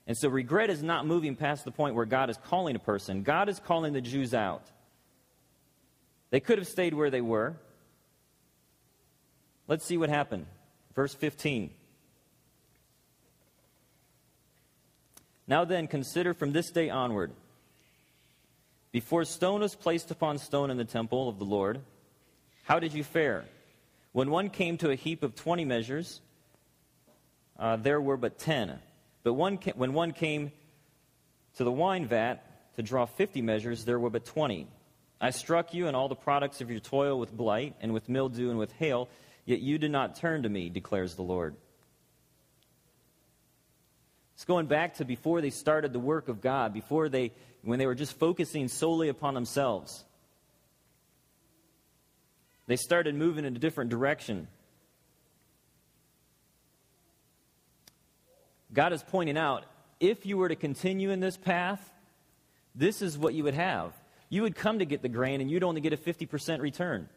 And 0.07 0.17
so 0.17 0.27
regret 0.27 0.71
is 0.71 0.81
not 0.81 1.05
moving 1.05 1.35
past 1.35 1.65
the 1.65 1.71
point 1.71 1.93
where 1.93 2.05
God 2.05 2.31
is 2.31 2.37
calling 2.45 2.75
a 2.75 2.79
person. 2.79 3.21
God 3.21 3.47
is 3.47 3.59
calling 3.59 3.93
the 3.93 4.01
Jews 4.01 4.33
out. 4.33 4.63
They 6.31 6.39
could 6.39 6.57
have 6.57 6.67
stayed 6.67 6.93
where 6.93 7.11
they 7.11 7.21
were. 7.21 7.55
Let's 9.69 9.85
see 9.85 9.97
what 9.97 10.09
happened. 10.09 10.47
Verse 10.95 11.13
15. 11.13 11.69
Now 15.47 15.63
then, 15.63 15.87
consider 15.87 16.33
from 16.33 16.51
this 16.51 16.71
day 16.71 16.89
onward. 16.89 17.31
Before 18.91 19.25
stone 19.25 19.61
was 19.61 19.75
placed 19.75 20.09
upon 20.09 20.39
stone 20.39 20.71
in 20.71 20.77
the 20.77 20.85
temple 20.85 21.29
of 21.29 21.37
the 21.37 21.45
Lord, 21.45 21.81
how 22.63 22.79
did 22.79 22.93
you 22.93 23.03
fare? 23.03 23.45
When 24.11 24.31
one 24.31 24.49
came 24.49 24.77
to 24.79 24.89
a 24.89 24.95
heap 24.95 25.21
of 25.21 25.35
20 25.35 25.65
measures, 25.65 26.19
uh, 27.59 27.75
there 27.75 28.01
were 28.01 28.17
but 28.17 28.39
10. 28.39 28.79
But 29.21 29.33
one 29.33 29.59
ca- 29.59 29.73
when 29.75 29.93
one 29.93 30.13
came 30.13 30.51
to 31.57 31.63
the 31.63 31.71
wine 31.71 32.07
vat 32.07 32.43
to 32.75 32.81
draw 32.81 33.05
50 33.05 33.43
measures, 33.43 33.85
there 33.85 33.99
were 33.99 34.09
but 34.09 34.25
20. 34.25 34.65
I 35.21 35.29
struck 35.29 35.75
you 35.75 35.85
and 35.85 35.95
all 35.95 36.07
the 36.07 36.15
products 36.15 36.59
of 36.59 36.71
your 36.71 36.79
toil 36.79 37.19
with 37.19 37.31
blight 37.31 37.75
and 37.81 37.93
with 37.93 38.09
mildew 38.09 38.49
and 38.49 38.57
with 38.57 38.71
hail 38.71 39.09
Yet 39.49 39.61
you 39.61 39.79
did 39.79 39.89
not 39.89 40.13
turn 40.13 40.43
to 40.43 40.49
me, 40.49 40.69
declares 40.69 41.15
the 41.15 41.23
Lord. 41.23 41.55
It's 44.35 44.45
going 44.45 44.67
back 44.67 44.97
to 44.97 45.05
before 45.05 45.41
they 45.41 45.49
started 45.49 45.91
the 45.91 45.99
work 45.99 46.27
of 46.27 46.39
God, 46.39 46.71
before 46.71 47.09
they, 47.09 47.31
when 47.63 47.79
they 47.79 47.87
were 47.87 47.95
just 47.95 48.13
focusing 48.19 48.67
solely 48.67 49.09
upon 49.09 49.33
themselves. 49.33 50.05
They 52.67 52.75
started 52.75 53.15
moving 53.15 53.43
in 53.43 53.55
a 53.55 53.59
different 53.59 53.89
direction. 53.89 54.47
God 58.71 58.93
is 58.93 59.01
pointing 59.01 59.35
out 59.35 59.65
if 59.99 60.27
you 60.27 60.37
were 60.37 60.49
to 60.49 60.55
continue 60.55 61.09
in 61.09 61.21
this 61.21 61.37
path, 61.37 61.91
this 62.75 63.01
is 63.01 63.17
what 63.17 63.33
you 63.33 63.45
would 63.45 63.55
have. 63.55 63.93
You 64.29 64.43
would 64.43 64.55
come 64.55 64.77
to 64.77 64.85
get 64.85 65.01
the 65.01 65.09
grain 65.09 65.41
and 65.41 65.49
you'd 65.49 65.63
only 65.63 65.81
get 65.81 65.91
a 65.91 65.97
50% 65.97 66.61
return 66.61 67.09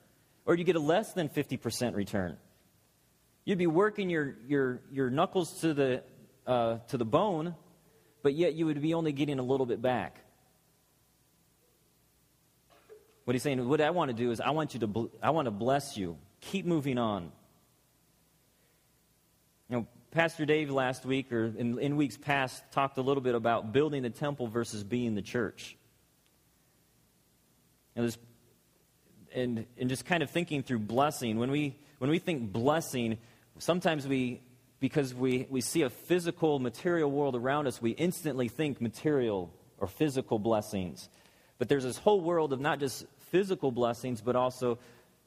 or 0.47 0.55
you 0.55 0.65
get 0.65 0.77
a 0.77 0.81
less 0.81 1.13
than 1.13 1.29
50% 1.29 1.95
return. 1.95 2.37
You'd 3.45 3.59
be 3.59 3.67
working 3.67 4.11
your, 4.11 4.37
your, 4.47 4.81
your 4.91 5.11
knuckles 5.11 5.61
to 5.61 5.75
the, 5.75 6.03
uh, 6.47 6.79
to 6.89 6.97
the 6.97 7.05
bone, 7.05 7.55
but 8.23 8.35
yet 8.35 8.55
you 8.55 8.67
would 8.67 8.81
be 8.81 8.95
only 8.95 9.13
getting 9.13 9.39
a 9.39 9.43
little 9.43 9.67
bit 9.67 9.83
back. 9.83 10.19
What 13.25 13.35
he's 13.35 13.43
saying, 13.43 13.69
what 13.69 13.81
I 13.81 13.91
want 13.91 14.11
to 14.11 14.17
do 14.17 14.31
is 14.31 14.41
I 14.41 14.51
want 14.51 14.75
you 14.75 14.81
to, 14.81 15.11
I 15.23 15.31
want 15.31 15.47
to 15.47 15.53
bless 15.53 15.97
you. 15.97 16.19
Keep 16.41 16.67
moving 16.67 16.99
on. 16.99 17.31
You 19.69 19.77
know, 19.77 19.87
Pastor 20.11 20.45
Dave 20.45 20.71
last 20.71 21.07
week 21.07 21.33
or 21.33 21.47
in, 21.47 21.79
in 21.79 21.97
weeks 21.97 22.17
past 22.17 22.63
talked 22.73 22.99
a 22.99 23.03
little 23.03 23.23
bit 23.23 23.35
about 23.35 23.73
building 23.73 24.03
the 24.03 24.11
temple 24.11 24.49
versus 24.49 24.83
being 24.83 25.15
the 25.15 25.23
church. 25.23 25.77
And 27.95 28.03
there's 28.05 28.19
and, 29.35 29.67
and 29.79 29.89
just 29.89 30.05
kind 30.05 30.23
of 30.23 30.31
thinking 30.31 30.63
through 30.63 30.81
blessing, 30.81 31.39
when 31.39 31.51
we, 31.51 31.77
when 31.99 32.11
we 32.11 32.19
think 32.19 32.53
blessing, 32.53 33.19
sometimes 33.59 34.07
we, 34.07 34.41
because 34.81 35.15
we, 35.15 35.47
we 35.51 35.61
see 35.61 35.83
a 35.83 35.91
physical, 35.91 36.59
material 36.59 37.11
world 37.11 37.37
around 37.37 37.67
us, 37.67 37.81
we 37.81 37.93
instantly 37.93 38.49
think 38.49 38.81
material 38.81 39.53
or 39.79 39.87
physical 39.87 40.39
blessings. 40.39 41.09
But 41.59 41.69
there's 41.69 41.85
this 41.85 41.99
whole 41.99 42.21
world 42.21 42.53
of 42.53 42.61
not 42.61 42.81
just 42.81 43.07
physical 43.31 43.71
blessings, 43.71 44.21
but 44.21 44.37
also 44.37 44.79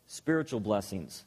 spiritual 0.08 0.60
blessings. 0.60 1.24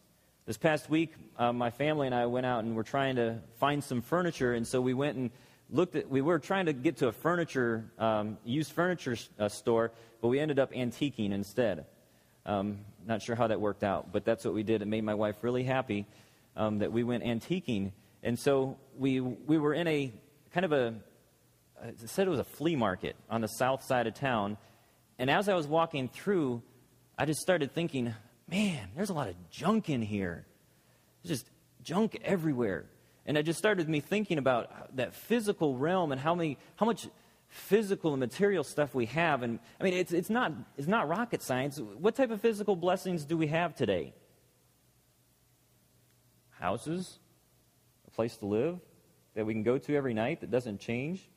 This 0.47 0.59
past 0.59 0.89
week, 0.89 1.13
uh, 1.39 1.53
my 1.53 1.71
family 1.71 2.07
and 2.07 2.15
I 2.15 2.27
went 2.27 2.47
out 2.47 2.65
and 2.65 2.75
we're 2.75 2.83
trying 2.83 3.17
to 3.17 3.39
find 3.59 3.83
some 3.83 4.01
furniture, 4.01 4.55
and 4.55 4.67
so 4.67 4.81
we 4.81 4.95
went 4.95 5.17
and 5.17 5.31
looked 5.71 5.95
at, 5.97 6.09
we 6.09 6.23
were 6.23 6.39
trying 6.39 6.67
to 6.67 6.73
get 6.73 6.99
to 6.99 7.09
a 7.09 7.13
furniture, 7.13 7.85
um, 7.99 8.39
used 8.45 8.73
furniture 8.73 9.17
uh, 9.39 9.49
store, 9.49 9.93
but 10.21 10.29
we 10.29 10.41
ended 10.41 10.59
up 10.59 10.73
antiquing 10.73 11.33
instead. 11.33 11.85
Um, 12.47 12.81
not 13.07 13.23
sure 13.23 13.37
how 13.37 13.47
that 13.47 13.61
worked 13.61 13.85
out, 13.85 14.13
but 14.13 14.25
that's 14.25 14.45
what 14.45 14.55
we 14.55 14.63
did. 14.63 14.83
It 14.83 14.89
made 14.89 15.05
my 15.05 15.15
wife 15.15 15.37
really 15.43 15.65
happy 15.65 16.07
um, 16.57 16.79
that 16.79 16.93
we 16.93 17.05
went 17.05 17.25
antiquing. 17.25 17.93
And 18.23 18.39
so 18.39 18.79
we, 18.97 19.21
we 19.21 19.59
were 19.59 19.75
in 19.75 19.87
a 19.87 20.13
kind 20.53 20.65
of 20.65 20.73
a, 20.73 20.95
said 22.07 22.27
it 22.27 22.31
was 22.31 22.41
a 22.41 22.45
flea 22.45 22.77
market 22.77 23.17
on 23.31 23.41
the 23.41 23.49
south 23.49 23.85
side 23.85 24.07
of 24.07 24.15
town. 24.15 24.57
And 25.19 25.31
as 25.31 25.49
I 25.49 25.55
was 25.55 25.67
walking 25.67 26.09
through, 26.09 26.63
I 27.17 27.25
just 27.25 27.41
started 27.41 27.73
thinking, 27.73 28.15
man, 28.49 28.89
there's 28.97 29.11
a 29.11 29.15
lot 29.15 29.29
of 29.29 29.51
junk 29.51 29.89
in 29.89 30.03
here. 30.03 30.47
There's 31.23 31.41
just 31.41 31.51
junk 31.83 32.19
everywhere. 32.25 32.87
And 33.27 33.37
it 33.37 33.43
just 33.43 33.59
started 33.59 33.89
me 33.89 34.01
thinking 34.01 34.39
about 34.39 34.97
that 34.97 35.15
physical 35.15 35.77
realm 35.77 36.13
and 36.13 36.21
how, 36.21 36.35
many, 36.35 36.57
how 36.77 36.87
much 36.87 37.07
physical 37.49 38.13
and 38.13 38.21
material 38.21 38.63
stuff 38.63 38.95
we 38.95 39.07
have. 39.07 39.43
And 39.43 39.59
I 39.81 39.85
mean, 39.85 39.95
it's, 39.95 40.13
it's, 40.13 40.31
not, 40.31 40.53
it's 40.77 40.89
not 40.89 41.09
rocket 41.09 41.43
science. 41.43 41.79
What 41.79 42.15
type 42.15 42.31
of 42.31 42.41
physical 42.41 42.77
blessings 42.77 43.25
do 43.25 43.37
we 43.37 43.49
have 43.49 43.75
today? 43.75 44.13
Houses, 46.51 47.19
a 48.07 48.11
place 48.11 48.37
to 48.39 48.47
live 48.47 48.79
that 49.35 49.47
we 49.47 49.55
can 49.55 49.63
go 49.63 49.79
to 49.79 49.97
every 49.97 50.15
night 50.15 50.41
that 50.41 50.51
doesn't 50.51 50.81
change. 50.81 51.29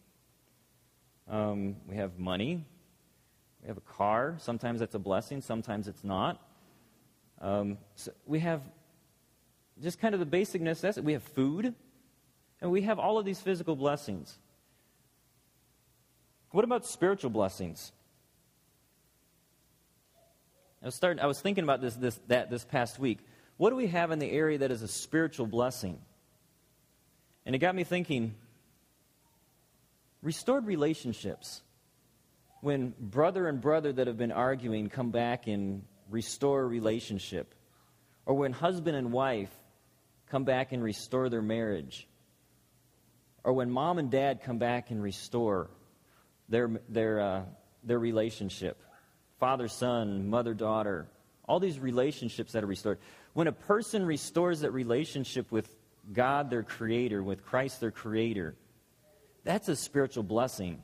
Um, 1.30 1.78
we 1.88 1.96
have 1.96 2.18
money. 2.18 2.66
We 3.62 3.68
have 3.68 3.78
a 3.78 3.82
car. 3.82 4.36
Sometimes 4.40 4.80
that's 4.80 4.96
a 4.96 5.00
blessing, 5.00 5.42
sometimes 5.42 5.88
it's 5.88 6.04
not. 6.04 6.42
Um, 7.40 7.78
so 7.96 8.12
we 8.26 8.40
have 8.40 8.62
just 9.82 10.00
kind 10.00 10.14
of 10.14 10.20
the 10.20 10.26
basic 10.26 10.62
necessities. 10.62 11.06
We 11.06 11.14
have 11.14 11.24
food, 11.24 11.74
and 12.60 12.72
we 12.72 12.82
have 12.84 13.00
all 13.00 13.18
of 13.18 13.26
these 13.26 13.40
physical 13.40 13.76
blessings. 13.76 14.38
What 16.52 16.66
about 16.66 16.86
spiritual 16.86 17.30
blessings? 17.30 17.92
I 20.82 20.86
was, 20.86 20.96
starting, 20.96 21.24
I 21.24 21.28
was 21.28 21.40
thinking 21.40 21.64
about 21.64 21.80
this, 21.80 21.96
this, 21.96 22.20
that 22.28 22.50
this 22.50 22.66
past 22.66 23.00
week. 23.00 23.20
What 23.58 23.70
do 23.70 23.76
we 23.76 23.88
have 23.88 24.12
in 24.12 24.20
the 24.20 24.30
area 24.30 24.58
that 24.58 24.72
is 24.72 24.82
a 24.82 24.88
spiritual 24.88 25.46
blessing? 25.46 26.00
And 27.46 27.56
it 27.56 27.60
got 27.60 27.76
me 27.76 27.84
thinking 27.84 28.36
restored 30.22 30.66
relationships. 30.66 31.62
When 32.62 32.94
brother 33.00 33.48
and 33.48 33.62
brother 33.62 33.94
that 33.94 34.08
have 34.08 34.18
been 34.18 34.32
arguing 34.32 34.90
come 34.90 35.12
back 35.12 35.48
and 35.48 35.84
restore 36.10 36.62
a 36.62 36.66
relationship, 36.66 37.56
or 38.26 38.36
when 38.36 38.52
husband 38.52 38.98
and 38.98 39.12
wife 39.12 39.52
come 40.30 40.44
back 40.44 40.72
and 40.72 40.84
restore 40.84 41.30
their 41.30 41.42
marriage, 41.42 42.08
or 43.44 43.54
when 43.54 43.72
mom 43.72 44.00
and 44.00 44.12
dad 44.12 44.42
come 44.44 44.58
back 44.58 44.92
and 44.92 45.02
restore 45.02 45.70
their, 46.52 46.70
their, 46.90 47.20
uh, 47.20 47.42
their 47.84 48.00
relationship 48.00 48.84
father 49.40 49.68
son, 49.68 50.30
mother 50.30 50.54
daughter, 50.54 51.08
all 51.46 51.60
these 51.60 51.80
relationships 51.80 52.52
that 52.52 52.64
are 52.64 52.68
restored. 52.68 53.00
When 53.34 53.48
a 53.48 53.52
person 53.52 54.06
restores 54.06 54.60
that 54.60 54.70
relationship 54.72 55.52
with 55.52 55.68
God, 56.14 56.52
their 56.52 56.62
creator, 56.62 57.24
with 57.24 57.44
Christ, 57.44 57.82
their 57.82 57.90
creator, 57.90 58.56
that's 59.44 59.68
a 59.68 59.76
spiritual 59.76 60.22
blessing. 60.22 60.84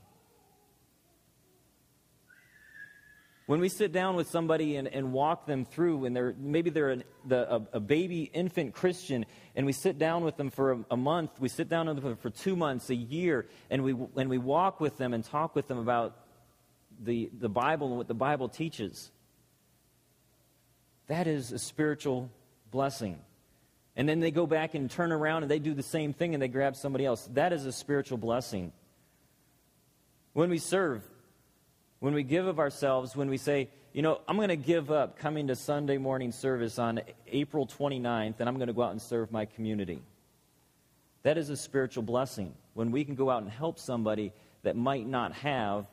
When 3.47 3.62
we 3.62 3.69
sit 3.69 3.93
down 3.93 4.17
with 4.17 4.29
somebody 4.29 4.75
and, 4.75 4.89
and 4.89 5.13
walk 5.13 5.45
them 5.45 5.63
through, 5.63 6.03
and 6.03 6.13
they're, 6.13 6.36
maybe 6.38 6.69
they're 6.69 6.89
an, 6.89 7.03
the, 7.25 7.55
a, 7.55 7.62
a, 7.73 7.79
baby 7.79 8.23
infant 8.23 8.73
Christian, 8.73 9.25
and 9.55 9.65
we 9.65 9.71
sit 9.71 9.97
down 9.97 10.25
with 10.25 10.36
them 10.36 10.49
for 10.49 10.73
a, 10.73 10.86
a, 10.91 10.97
month, 10.97 11.31
we 11.39 11.47
sit 11.47 11.69
down 11.69 11.88
with 11.88 12.03
them 12.03 12.17
for 12.17 12.29
two 12.29 12.57
months, 12.57 12.89
a 12.89 12.95
year, 12.95 13.47
and 13.69 13.83
we, 13.86 13.95
and 14.17 14.29
we 14.29 14.38
walk 14.38 14.81
with 14.81 14.97
them 14.97 15.13
and 15.13 15.23
talk 15.23 15.55
with 15.55 15.69
them 15.69 15.77
about 15.77 16.17
the, 17.01 17.29
the 17.39 17.47
Bible 17.47 17.88
and 17.88 17.97
what 17.97 18.10
the 18.10 18.13
Bible 18.13 18.49
teaches. 18.49 19.12
That 21.07 21.25
is 21.25 21.53
a 21.53 21.60
spiritual 21.60 22.29
blessing. 22.69 23.17
And 23.95 24.10
then 24.10 24.19
they 24.19 24.31
go 24.31 24.45
back 24.45 24.75
and 24.75 24.91
turn 24.91 25.13
around 25.13 25.43
and 25.43 25.49
they 25.49 25.60
do 25.60 25.73
the 25.73 25.83
same 25.83 26.12
thing 26.12 26.33
and 26.33 26.43
they 26.43 26.49
grab 26.49 26.75
somebody 26.75 27.05
else. 27.05 27.29
That 27.33 27.53
is 27.53 27.65
a 27.65 27.71
spiritual 27.71 28.17
blessing. 28.17 28.73
When 30.33 30.49
we 30.49 30.57
serve, 30.57 31.01
when 31.99 32.13
we 32.13 32.23
give 32.23 32.47
of 32.47 32.60
ourselves, 32.60 33.15
when 33.15 33.29
we 33.29 33.38
say, 33.38 33.69
you 33.93 34.01
know, 34.01 34.21
I'm 34.27 34.36
going 34.36 34.49
to 34.49 34.55
give 34.55 34.91
up 34.91 35.17
coming 35.17 35.47
to 35.47 35.55
Sunday 35.55 35.97
morning 35.97 36.31
service 36.31 36.77
on 36.77 37.01
April 37.27 37.65
29th 37.65 38.39
and 38.39 38.47
I'm 38.47 38.55
going 38.55 38.67
to 38.67 38.73
go 38.73 38.83
out 38.83 38.91
and 38.91 39.01
serve 39.01 39.31
my 39.31 39.45
community. 39.45 40.01
That 41.23 41.38
is 41.38 41.49
a 41.49 41.57
spiritual 41.57 42.03
blessing. 42.03 42.53
When 42.73 42.91
we 42.91 43.03
can 43.03 43.15
go 43.15 43.29
out 43.29 43.41
and 43.41 43.51
help 43.51 43.79
somebody 43.79 44.31
that 44.63 44.75
might 44.75 45.07
not 45.07 45.33
have 45.33 45.88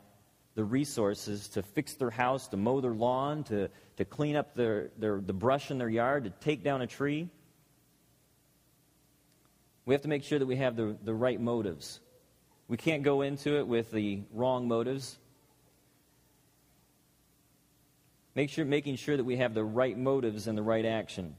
the 0.53 0.63
resources 0.63 1.49
to 1.49 1.63
fix 1.63 1.95
their 1.95 2.11
house, 2.11 2.47
to 2.49 2.57
mow 2.57 2.79
their 2.79 2.93
lawn, 2.93 3.43
to, 3.45 3.69
to 3.97 4.05
clean 4.05 4.35
up 4.35 4.55
their, 4.55 4.89
their, 4.97 5.19
the 5.19 5.33
brush 5.33 5.71
in 5.71 5.77
their 5.77 5.89
yard, 5.89 6.23
to 6.25 6.29
take 6.29 6.63
down 6.63 6.81
a 6.81 6.87
tree. 6.87 7.27
We 9.85 9.93
have 9.93 10.03
to 10.03 10.07
make 10.07 10.23
sure 10.23 10.39
that 10.39 10.45
we 10.45 10.55
have 10.57 10.75
the, 10.75 10.95
the 11.03 11.13
right 11.13 11.39
motives. 11.39 11.99
We 12.67 12.77
can't 12.77 13.03
go 13.03 13.21
into 13.21 13.57
it 13.57 13.67
with 13.67 13.91
the 13.91 14.21
wrong 14.33 14.67
motives. 14.67 15.17
Make 18.35 18.49
sure, 18.49 18.65
making 18.65 18.97
sure 18.97 19.15
that 19.15 19.23
we 19.23 19.37
have 19.37 19.53
the 19.53 19.63
right 19.63 19.97
motives 19.97 20.47
and 20.47 20.57
the 20.57 20.63
right 20.63 20.85
action. 20.85 21.35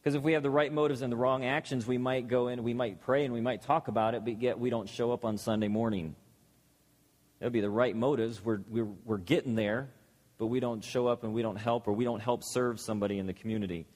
Because 0.00 0.14
if 0.14 0.22
we 0.22 0.32
have 0.32 0.42
the 0.42 0.50
right 0.50 0.72
motives 0.72 1.02
and 1.02 1.12
the 1.12 1.16
wrong 1.16 1.44
actions, 1.44 1.86
we 1.86 1.98
might 1.98 2.28
go 2.28 2.48
in, 2.48 2.62
we 2.62 2.72
might 2.72 3.02
pray, 3.02 3.24
and 3.24 3.34
we 3.34 3.40
might 3.40 3.62
talk 3.62 3.88
about 3.88 4.14
it, 4.14 4.24
but 4.24 4.40
yet 4.40 4.58
we 4.58 4.70
don't 4.70 4.88
show 4.88 5.12
up 5.12 5.24
on 5.24 5.36
Sunday 5.36 5.68
morning. 5.68 6.14
That 7.38 7.46
would 7.46 7.52
be 7.52 7.60
the 7.60 7.68
right 7.68 7.94
motives. 7.94 8.42
We're, 8.42 8.60
we're, 8.68 8.88
we're 9.04 9.18
getting 9.18 9.54
there, 9.54 9.90
but 10.38 10.46
we 10.46 10.60
don't 10.60 10.82
show 10.82 11.08
up 11.08 11.24
and 11.24 11.34
we 11.34 11.42
don't 11.42 11.56
help, 11.56 11.88
or 11.88 11.92
we 11.92 12.04
don't 12.04 12.20
help 12.20 12.42
serve 12.44 12.80
somebody 12.80 13.18
in 13.18 13.26
the 13.26 13.34
community. 13.34 13.86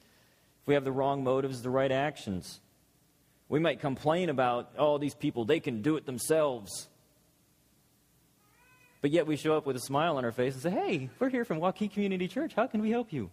If 0.63 0.67
we 0.67 0.75
have 0.75 0.85
the 0.85 0.93
wrong 0.93 1.25
motives, 1.25 1.63
the 1.63 1.71
right 1.71 1.91
actions, 1.91 2.61
we 3.49 3.59
might 3.59 3.81
complain 3.81 4.29
about, 4.29 4.73
oh, 4.77 4.99
these 4.99 5.15
people, 5.15 5.45
they 5.45 5.61
can 5.61 5.81
do 5.81 5.97
it 5.97 6.05
themselves. 6.05 6.89
But 9.01 9.11
yet 9.11 9.27
we 9.27 9.37
show 9.37 9.57
up 9.57 9.67
with 9.67 9.77
a 9.77 9.81
smile 9.81 10.17
on 10.17 10.25
our 10.25 10.33
face 10.33 10.55
and 10.55 10.63
say, 10.63 10.71
hey, 10.71 11.11
we're 11.19 11.31
here 11.31 11.45
from 11.45 11.59
Waukee 11.59 11.91
Community 11.91 12.29
Church. 12.29 12.53
How 12.55 12.67
can 12.67 12.83
we 12.83 12.91
help 12.91 13.13
you? 13.13 13.31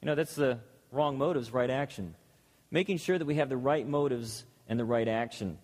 You 0.00 0.06
know, 0.06 0.14
that's 0.14 0.34
the 0.34 0.58
wrong 0.90 1.18
motives, 1.18 1.52
right 1.52 1.68
action. 1.68 2.14
Making 2.70 2.98
sure 2.98 3.18
that 3.18 3.26
we 3.26 3.36
have 3.36 3.50
the 3.50 3.56
right 3.56 3.86
motives 3.86 4.44
and 4.68 4.80
the 4.80 4.84
right 4.84 5.06
action. 5.06 5.58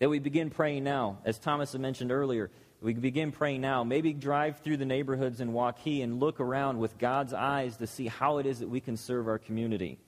That 0.00 0.10
we 0.10 0.18
begin 0.18 0.50
praying 0.50 0.84
now. 0.84 1.18
As 1.24 1.38
Thomas 1.38 1.72
had 1.72 1.80
mentioned 1.80 2.12
earlier, 2.12 2.50
we 2.82 2.92
begin 2.92 3.32
praying 3.32 3.62
now. 3.62 3.84
Maybe 3.84 4.12
drive 4.12 4.60
through 4.60 4.76
the 4.76 4.86
neighborhoods 4.86 5.40
in 5.40 5.52
Waukee 5.52 6.02
and 6.02 6.20
look 6.20 6.40
around 6.40 6.78
with 6.78 6.98
God's 6.98 7.32
eyes 7.32 7.76
to 7.78 7.86
see 7.86 8.06
how 8.06 8.38
it 8.38 8.46
is 8.46 8.60
that 8.60 8.68
we 8.68 8.80
can 8.80 8.96
serve 8.98 9.28
our 9.28 9.38
community. 9.38 9.98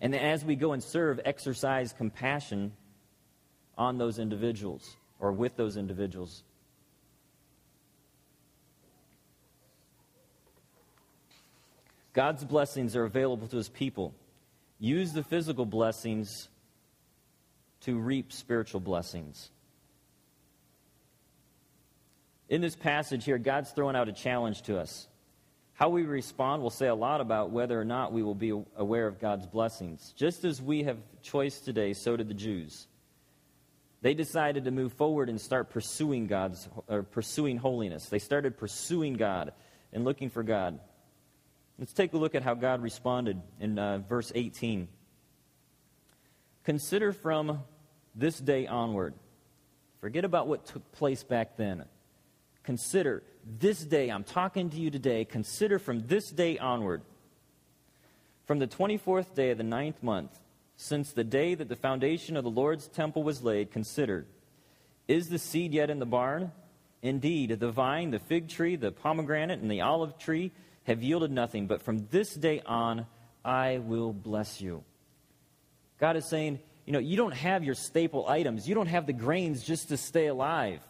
And 0.00 0.14
as 0.14 0.44
we 0.44 0.56
go 0.56 0.72
and 0.72 0.82
serve, 0.82 1.20
exercise 1.24 1.92
compassion 1.92 2.72
on 3.76 3.98
those 3.98 4.18
individuals 4.18 4.96
or 5.20 5.32
with 5.32 5.56
those 5.56 5.76
individuals. 5.76 6.42
God's 12.12 12.44
blessings 12.44 12.96
are 12.96 13.04
available 13.04 13.46
to 13.48 13.56
his 13.56 13.68
people. 13.68 14.14
Use 14.78 15.12
the 15.12 15.22
physical 15.22 15.64
blessings 15.64 16.48
to 17.82 17.98
reap 17.98 18.32
spiritual 18.32 18.80
blessings. 18.80 19.50
In 22.48 22.60
this 22.60 22.74
passage 22.74 23.24
here, 23.24 23.38
God's 23.38 23.70
throwing 23.70 23.94
out 23.94 24.08
a 24.08 24.12
challenge 24.12 24.62
to 24.62 24.78
us. 24.78 25.06
How 25.74 25.88
we 25.88 26.02
respond 26.02 26.62
will 26.62 26.70
say 26.70 26.88
a 26.88 26.94
lot 26.94 27.20
about 27.20 27.50
whether 27.50 27.80
or 27.80 27.84
not 27.84 28.12
we 28.12 28.22
will 28.22 28.34
be 28.34 28.52
aware 28.76 29.06
of 29.06 29.20
God's 29.20 29.46
blessings. 29.46 30.12
Just 30.16 30.44
as 30.44 30.60
we 30.60 30.82
have 30.82 30.98
choice 31.22 31.60
today, 31.60 31.92
so 31.94 32.16
did 32.16 32.28
the 32.28 32.34
Jews. 32.34 32.86
They 34.02 34.14
decided 34.14 34.64
to 34.64 34.70
move 34.70 34.94
forward 34.94 35.28
and 35.28 35.40
start 35.40 35.70
pursuing 35.70 36.26
God's 36.26 36.68
or 36.88 37.02
pursuing 37.02 37.58
holiness. 37.58 38.06
They 38.06 38.18
started 38.18 38.56
pursuing 38.56 39.14
God 39.14 39.52
and 39.92 40.04
looking 40.04 40.30
for 40.30 40.42
God. 40.42 40.80
Let's 41.78 41.92
take 41.92 42.12
a 42.12 42.16
look 42.16 42.34
at 42.34 42.42
how 42.42 42.54
God 42.54 42.82
responded 42.82 43.40
in 43.58 43.78
uh, 43.78 43.98
verse 43.98 44.32
18. 44.34 44.88
Consider 46.64 47.12
from 47.12 47.60
this 48.14 48.38
day 48.38 48.66
onward. 48.66 49.14
Forget 50.00 50.24
about 50.24 50.46
what 50.46 50.66
took 50.66 50.92
place 50.92 51.22
back 51.22 51.56
then. 51.56 51.84
Consider 52.62 53.22
this 53.58 53.80
day, 53.80 54.10
I'm 54.10 54.24
talking 54.24 54.70
to 54.70 54.76
you 54.76 54.90
today, 54.90 55.24
consider 55.24 55.78
from 55.78 56.06
this 56.06 56.30
day 56.30 56.58
onward, 56.58 57.02
from 58.46 58.58
the 58.58 58.66
24th 58.66 59.34
day 59.34 59.50
of 59.50 59.58
the 59.58 59.64
ninth 59.64 60.02
month, 60.02 60.38
since 60.80 61.12
the 61.12 61.24
day 61.24 61.54
that 61.54 61.68
the 61.68 61.76
foundation 61.76 62.38
of 62.38 62.42
the 62.42 62.50
Lord's 62.50 62.88
temple 62.88 63.22
was 63.22 63.42
laid, 63.42 63.70
consider 63.70 64.26
Is 65.06 65.28
the 65.28 65.38
seed 65.38 65.74
yet 65.74 65.90
in 65.90 65.98
the 65.98 66.06
barn? 66.06 66.52
Indeed, 67.02 67.60
the 67.60 67.70
vine, 67.70 68.10
the 68.10 68.18
fig 68.18 68.48
tree, 68.48 68.76
the 68.76 68.90
pomegranate, 68.90 69.60
and 69.60 69.70
the 69.70 69.82
olive 69.82 70.18
tree 70.18 70.52
have 70.84 71.02
yielded 71.02 71.30
nothing, 71.30 71.66
but 71.66 71.82
from 71.82 72.06
this 72.10 72.34
day 72.34 72.62
on 72.64 73.06
I 73.44 73.78
will 73.78 74.14
bless 74.14 74.62
you. 74.62 74.82
God 75.98 76.16
is 76.16 76.26
saying, 76.26 76.60
you 76.86 76.94
know, 76.94 76.98
you 76.98 77.16
don't 77.16 77.34
have 77.34 77.62
your 77.62 77.74
staple 77.74 78.26
items. 78.26 78.66
You 78.66 78.74
don't 78.74 78.86
have 78.86 79.06
the 79.06 79.12
grains 79.12 79.62
just 79.62 79.88
to 79.90 79.98
stay 79.98 80.28
alive 80.28 80.80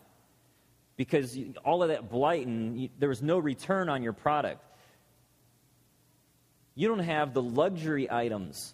because 0.96 1.36
all 1.64 1.82
of 1.82 1.88
that 1.88 2.08
blight 2.08 2.46
and 2.46 2.90
there 3.00 3.08
was 3.08 3.22
no 3.22 3.38
return 3.38 3.88
on 3.88 4.04
your 4.04 4.12
product. 4.12 4.64
You 6.76 6.86
don't 6.86 7.00
have 7.00 7.34
the 7.34 7.42
luxury 7.42 8.08
items 8.08 8.72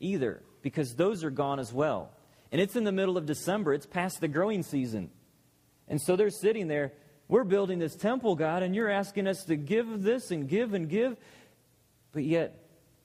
either 0.00 0.42
because 0.62 0.94
those 0.94 1.24
are 1.24 1.30
gone 1.30 1.58
as 1.58 1.72
well. 1.72 2.10
And 2.52 2.60
it's 2.60 2.76
in 2.76 2.84
the 2.84 2.92
middle 2.92 3.16
of 3.16 3.26
December, 3.26 3.74
it's 3.74 3.86
past 3.86 4.20
the 4.20 4.28
growing 4.28 4.62
season. 4.62 5.10
And 5.88 6.00
so 6.00 6.16
they're 6.16 6.30
sitting 6.30 6.68
there, 6.68 6.92
we're 7.28 7.44
building 7.44 7.78
this 7.78 7.94
temple, 7.94 8.34
God, 8.34 8.62
and 8.62 8.74
you're 8.74 8.90
asking 8.90 9.26
us 9.26 9.44
to 9.44 9.56
give 9.56 10.02
this 10.02 10.30
and 10.30 10.48
give 10.48 10.74
and 10.74 10.88
give. 10.88 11.16
But 12.12 12.24
yet, 12.24 12.56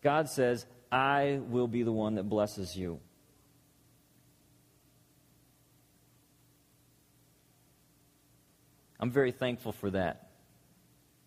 God 0.01 0.29
says, 0.29 0.65
I 0.91 1.39
will 1.47 1.67
be 1.67 1.83
the 1.83 1.91
one 1.91 2.15
that 2.15 2.29
blesses 2.29 2.75
you. 2.75 2.99
I'm 8.99 9.11
very 9.11 9.31
thankful 9.31 9.71
for 9.71 9.91
that. 9.91 10.29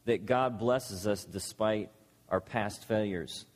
That 0.07 0.27
God 0.27 0.59
blesses 0.59 1.07
us 1.07 1.25
despite 1.25 1.91
our 2.29 2.41
past 2.41 2.87
failures. 2.87 3.47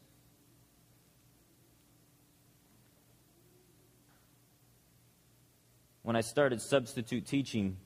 When 6.03 6.17
I 6.17 6.21
started 6.21 6.61
substitute 6.61 7.27
teaching, 7.27 7.77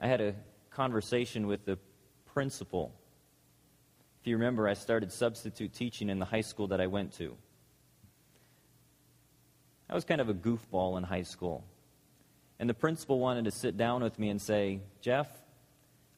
I 0.00 0.06
had 0.06 0.20
a 0.20 0.34
conversation 0.70 1.46
with 1.46 1.64
the 1.66 1.78
principal. 2.24 2.94
If 4.20 4.26
you 4.28 4.36
remember, 4.36 4.66
I 4.66 4.74
started 4.74 5.12
substitute 5.12 5.74
teaching 5.74 6.08
in 6.08 6.18
the 6.18 6.24
high 6.24 6.40
school 6.40 6.68
that 6.68 6.80
I 6.80 6.86
went 6.86 7.12
to. 7.18 7.36
I 9.90 9.94
was 9.94 10.04
kind 10.04 10.22
of 10.22 10.30
a 10.30 10.34
goofball 10.34 10.96
in 10.96 11.04
high 11.04 11.22
school. 11.22 11.64
And 12.58 12.68
the 12.68 12.74
principal 12.74 13.18
wanted 13.20 13.44
to 13.44 13.50
sit 13.50 13.76
down 13.76 14.02
with 14.02 14.18
me 14.18 14.30
and 14.30 14.40
say, 14.40 14.80
Jeff, 15.02 15.28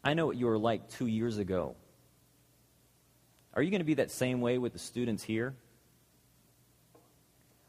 I 0.05 0.15
know 0.15 0.27
what 0.27 0.37
you 0.37 0.47
were 0.47 0.59
like 0.59 0.89
two 0.89 1.07
years 1.07 1.39
ago. 1.39 1.75
Are 3.53 3.63
you 3.63 3.71
going 3.71 3.81
to 3.81 3.87
be 3.87 3.95
that 3.95 4.13
same 4.13 4.41
way 4.41 4.59
with 4.59 4.73
the 4.73 4.79
students 4.79 5.25
here? 5.25 5.55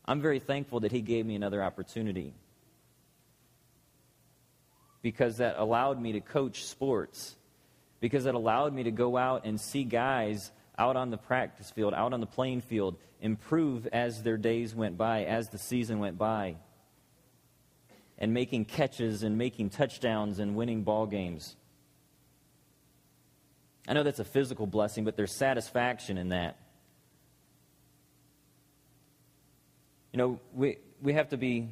I'm 0.05 0.21
very 0.21 0.39
thankful 0.39 0.81
that 0.81 0.91
he 0.91 1.01
gave 1.01 1.25
me 1.25 1.35
another 1.35 1.63
opportunity 1.63 2.33
because 5.07 5.37
that 5.37 5.55
allowed 5.57 6.01
me 6.01 6.11
to 6.11 6.19
coach 6.19 6.65
sports, 6.65 7.37
because 8.01 8.25
it 8.25 8.35
allowed 8.35 8.73
me 8.73 8.83
to 8.83 8.91
go 8.91 9.15
out 9.15 9.45
and 9.45 9.57
see 9.57 9.85
guys 9.85 10.51
out 10.77 10.97
on 10.97 11.11
the 11.11 11.17
practice 11.17 11.71
field, 11.71 11.93
out 11.93 12.11
on 12.11 12.19
the 12.19 12.25
playing 12.25 12.59
field, 12.59 12.97
improve 13.21 13.87
as 13.93 14.21
their 14.21 14.35
days 14.35 14.75
went 14.75 14.97
by, 14.97 15.23
as 15.23 15.47
the 15.47 15.57
season 15.57 15.99
went 15.99 16.17
by, 16.17 16.57
and 18.17 18.33
making 18.33 18.65
catches 18.65 19.23
and 19.23 19.37
making 19.37 19.69
touchdowns 19.69 20.39
and 20.39 20.57
winning 20.57 20.83
ball 20.83 21.05
games. 21.05 21.55
I 23.87 23.93
know 23.93 24.03
that's 24.03 24.19
a 24.19 24.25
physical 24.25 24.67
blessing, 24.67 25.05
but 25.05 25.15
there's 25.15 25.31
satisfaction 25.31 26.17
in 26.17 26.29
that. 26.29 26.57
You 30.11 30.17
know, 30.17 30.39
we, 30.53 30.79
we 31.01 31.13
have 31.13 31.29
to 31.29 31.37
be 31.37 31.69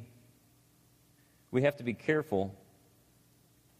we 1.50 1.64
have 1.64 1.76
to 1.76 1.84
be 1.84 1.92
careful 1.92 2.54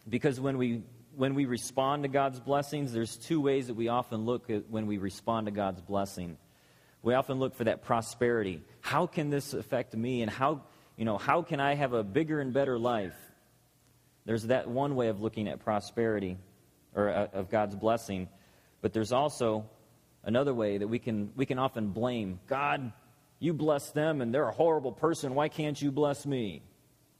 Because 0.08 0.40
when 0.40 0.58
we, 0.58 0.82
when 1.14 1.34
we 1.34 1.46
respond 1.46 2.04
to 2.04 2.08
God's 2.08 2.40
blessings, 2.40 2.92
there's 2.92 3.16
two 3.16 3.40
ways 3.40 3.66
that 3.66 3.74
we 3.74 3.88
often 3.88 4.24
look 4.24 4.50
at 4.50 4.70
when 4.70 4.86
we 4.86 4.98
respond 4.98 5.46
to 5.46 5.52
God's 5.52 5.80
blessing. 5.80 6.36
We 7.02 7.14
often 7.14 7.38
look 7.38 7.54
for 7.54 7.64
that 7.64 7.82
prosperity. 7.82 8.62
How 8.80 9.06
can 9.06 9.30
this 9.30 9.54
affect 9.54 9.94
me? 9.96 10.22
And 10.22 10.30
how, 10.30 10.62
you 10.96 11.04
know, 11.04 11.18
how 11.18 11.42
can 11.42 11.60
I 11.60 11.74
have 11.74 11.92
a 11.92 12.02
bigger 12.02 12.40
and 12.40 12.52
better 12.52 12.78
life? 12.78 13.16
There's 14.24 14.44
that 14.44 14.68
one 14.68 14.96
way 14.96 15.08
of 15.08 15.20
looking 15.20 15.48
at 15.48 15.60
prosperity 15.60 16.36
or 16.94 17.10
uh, 17.10 17.28
of 17.32 17.50
God's 17.50 17.76
blessing. 17.76 18.28
But 18.80 18.92
there's 18.92 19.12
also 19.12 19.66
another 20.24 20.52
way 20.52 20.78
that 20.78 20.88
we 20.88 20.98
can, 20.98 21.32
we 21.36 21.46
can 21.46 21.58
often 21.58 21.90
blame 21.90 22.40
God, 22.48 22.92
you 23.38 23.52
bless 23.52 23.90
them 23.92 24.20
and 24.20 24.34
they're 24.34 24.48
a 24.48 24.52
horrible 24.52 24.92
person. 24.92 25.34
Why 25.34 25.48
can't 25.48 25.80
you 25.80 25.92
bless 25.92 26.26
me? 26.26 26.62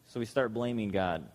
So 0.07 0.21
we 0.21 0.27
start 0.27 0.53
blaming 0.53 0.89
God. 0.89 1.29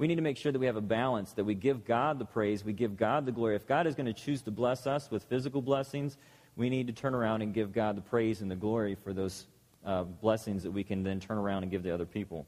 We 0.00 0.06
need 0.06 0.14
to 0.14 0.22
make 0.22 0.38
sure 0.38 0.50
that 0.50 0.58
we 0.58 0.64
have 0.64 0.76
a 0.76 0.80
balance, 0.80 1.34
that 1.34 1.44
we 1.44 1.54
give 1.54 1.84
God 1.84 2.18
the 2.18 2.24
praise, 2.24 2.64
we 2.64 2.72
give 2.72 2.96
God 2.96 3.26
the 3.26 3.32
glory. 3.32 3.54
If 3.54 3.66
God 3.66 3.86
is 3.86 3.94
going 3.94 4.06
to 4.06 4.14
choose 4.14 4.40
to 4.42 4.50
bless 4.50 4.86
us 4.86 5.10
with 5.10 5.24
physical 5.24 5.60
blessings, 5.60 6.16
we 6.56 6.70
need 6.70 6.86
to 6.86 6.94
turn 6.94 7.14
around 7.14 7.42
and 7.42 7.52
give 7.52 7.74
God 7.74 7.98
the 7.98 8.00
praise 8.00 8.40
and 8.40 8.50
the 8.50 8.56
glory 8.56 8.94
for 8.94 9.12
those 9.12 9.44
uh, 9.84 10.04
blessings 10.04 10.62
that 10.62 10.70
we 10.70 10.84
can 10.84 11.02
then 11.02 11.20
turn 11.20 11.36
around 11.36 11.64
and 11.64 11.70
give 11.70 11.82
to 11.82 11.90
other 11.92 12.06
people. 12.06 12.46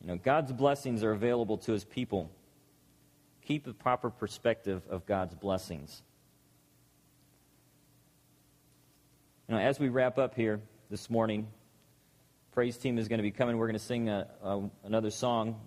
You 0.00 0.06
know, 0.06 0.16
God's 0.16 0.52
blessings 0.52 1.02
are 1.02 1.10
available 1.10 1.58
to 1.58 1.72
his 1.72 1.82
people. 1.82 2.30
Keep 3.44 3.64
the 3.64 3.74
proper 3.74 4.10
perspective 4.10 4.80
of 4.88 5.06
God's 5.06 5.34
blessings. 5.34 6.04
You 9.48 9.56
know, 9.56 9.60
as 9.60 9.80
we 9.80 9.88
wrap 9.88 10.18
up 10.18 10.36
here 10.36 10.60
this 10.88 11.10
morning, 11.10 11.48
praise 12.56 12.78
team 12.78 12.96
is 12.96 13.06
going 13.06 13.18
to 13.18 13.22
be 13.22 13.30
coming. 13.30 13.58
We're 13.58 13.66
going 13.66 13.78
to 13.78 13.84
sing 13.84 14.08
a, 14.08 14.26
a, 14.42 14.62
another 14.82 15.10
song. 15.10 15.60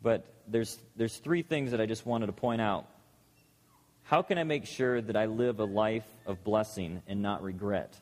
But 0.00 0.24
there's, 0.48 0.78
there's 0.96 1.18
three 1.18 1.42
things 1.42 1.72
that 1.72 1.82
I 1.82 1.84
just 1.86 2.06
wanted 2.06 2.28
to 2.28 2.32
point 2.32 2.62
out. 2.62 2.88
How 4.04 4.22
can 4.22 4.38
I 4.38 4.44
make 4.44 4.64
sure 4.64 5.02
that 5.02 5.16
I 5.16 5.26
live 5.26 5.60
a 5.60 5.66
life 5.66 6.06
of 6.24 6.42
blessing 6.44 7.02
and 7.06 7.20
not 7.20 7.42
regret? 7.42 7.94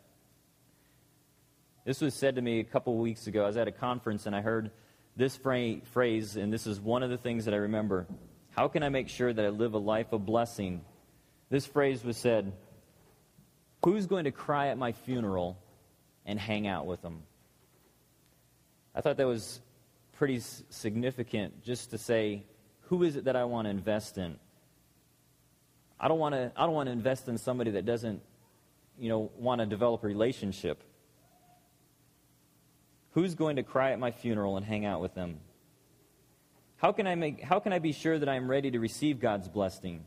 This 1.85 2.01
was 2.01 2.15
said 2.15 2.37
to 2.37 2.43
me 2.43 2.61
a 2.61 2.65
couple 2.65 2.97
weeks 2.97 3.27
ago. 3.27 3.43
I 3.43 3.49
was 3.49 3.57
at 3.57 3.67
a 3.67 3.73
conference 3.73 4.27
and 4.27 4.37
I 4.37 4.41
heard 4.41 4.71
this 5.17 5.37
phrase, 5.37 6.37
and 6.37 6.53
this 6.53 6.69
is 6.69 6.79
one 6.79 7.03
of 7.03 7.11
the 7.11 7.19
things 7.19 7.47
that 7.47 7.55
I 7.55 7.57
remember. 7.57 8.07
How 8.53 8.69
can 8.69 8.85
I 8.85 8.89
make 8.89 9.09
sure 9.09 9.33
that 9.33 9.45
I 9.45 9.49
live 9.49 9.75
a 9.75 9.79
life 9.79 10.13
of 10.13 10.25
blessing? 10.25 10.83
This 11.51 11.67
phrase 11.67 12.05
was 12.05 12.17
said 12.17 12.53
Who's 13.85 14.07
going 14.07 14.27
to 14.27 14.31
cry 14.31 14.69
at 14.69 14.79
my 14.79 14.93
funeral 14.93 15.59
and 16.25 16.39
hang 16.39 16.69
out 16.69 16.87
with 16.87 17.03
them? 17.03 17.25
I 18.95 19.01
thought 19.01 19.17
that 19.17 19.27
was 19.27 19.61
pretty 20.13 20.41
significant 20.41 21.65
just 21.65 21.91
to 21.91 21.99
say, 21.99 22.45
who 22.83 23.03
is 23.03 23.17
it 23.17 23.25
that 23.25 23.37
I 23.37 23.45
want 23.45 23.67
to 23.67 23.71
invest 23.71 24.19
in? 24.19 24.37
I 25.99 26.09
don't 26.09 26.19
want 26.19 26.35
to, 26.35 26.53
I 26.57 26.67
don't 26.67 26.75
want 26.75 26.89
to 26.89 26.93
invest 26.93 27.29
in 27.29 27.39
somebody 27.39 27.73
that 27.73 27.87
doesn't, 27.87 28.23
you 28.99 29.09
know, 29.09 29.31
want 29.39 29.61
to 29.61 29.67
develop 29.67 30.05
a 30.05 30.07
relationship. 30.07 30.83
Who's 33.13 33.35
going 33.35 33.57
to 33.57 33.63
cry 33.63 33.93
at 33.93 33.99
my 33.99 34.11
funeral 34.11 34.57
and 34.57 34.67
hang 34.67 34.85
out 34.85 35.01
with 35.01 35.15
them? 35.15 35.39
How 36.77 36.93
can 36.93 37.07
I, 37.07 37.15
make, 37.15 37.41
how 37.41 37.61
can 37.61 37.73
I 37.73 37.79
be 37.79 37.93
sure 37.93 38.19
that 38.19 38.29
I'm 38.29 38.51
ready 38.51 38.71
to 38.73 38.81
receive 38.81 39.21
God's 39.21 39.49
blessing? 39.49 40.05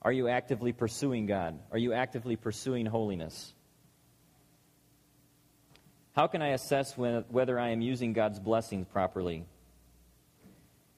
Are 0.00 0.12
you 0.12 0.28
actively 0.28 0.72
pursuing 0.72 1.26
God? 1.26 1.58
Are 1.70 1.78
you 1.78 1.92
actively 1.92 2.36
pursuing 2.36 2.86
holiness? 2.86 3.52
How 6.18 6.26
can 6.26 6.42
I 6.42 6.48
assess 6.48 6.98
when, 6.98 7.24
whether 7.28 7.60
I 7.60 7.68
am 7.68 7.80
using 7.80 8.12
God's 8.12 8.40
blessings 8.40 8.88
properly? 8.92 9.44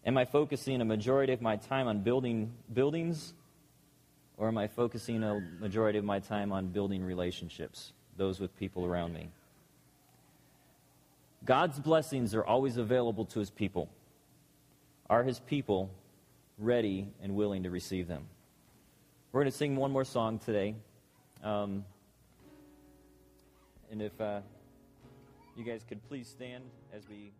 Am 0.06 0.16
I 0.16 0.24
focusing 0.24 0.80
a 0.80 0.84
majority 0.86 1.34
of 1.34 1.42
my 1.42 1.56
time 1.56 1.88
on 1.88 2.00
building 2.00 2.54
buildings, 2.72 3.34
or 4.38 4.48
am 4.48 4.56
I 4.56 4.66
focusing 4.66 5.22
a 5.22 5.38
majority 5.60 5.98
of 5.98 6.06
my 6.06 6.20
time 6.20 6.52
on 6.52 6.68
building 6.68 7.04
relationships, 7.04 7.92
those 8.16 8.40
with 8.40 8.56
people 8.56 8.86
around 8.86 9.12
me? 9.12 9.28
God's 11.44 11.78
blessings 11.78 12.34
are 12.34 12.46
always 12.46 12.78
available 12.78 13.26
to 13.26 13.40
his 13.40 13.50
people. 13.50 13.90
Are 15.10 15.22
his 15.22 15.38
people 15.38 15.90
ready 16.56 17.08
and 17.22 17.36
willing 17.36 17.64
to 17.64 17.70
receive 17.70 18.08
them? 18.08 18.24
We're 19.32 19.42
going 19.42 19.52
to 19.52 19.58
sing 19.58 19.76
one 19.76 19.90
more 19.90 20.06
song 20.06 20.38
today. 20.38 20.76
Um, 21.44 21.84
and 23.90 24.00
if. 24.00 24.18
Uh, 24.18 24.40
you 25.56 25.64
guys 25.64 25.84
could 25.88 26.06
please 26.08 26.28
stand 26.28 26.64
as 26.92 27.08
we 27.08 27.32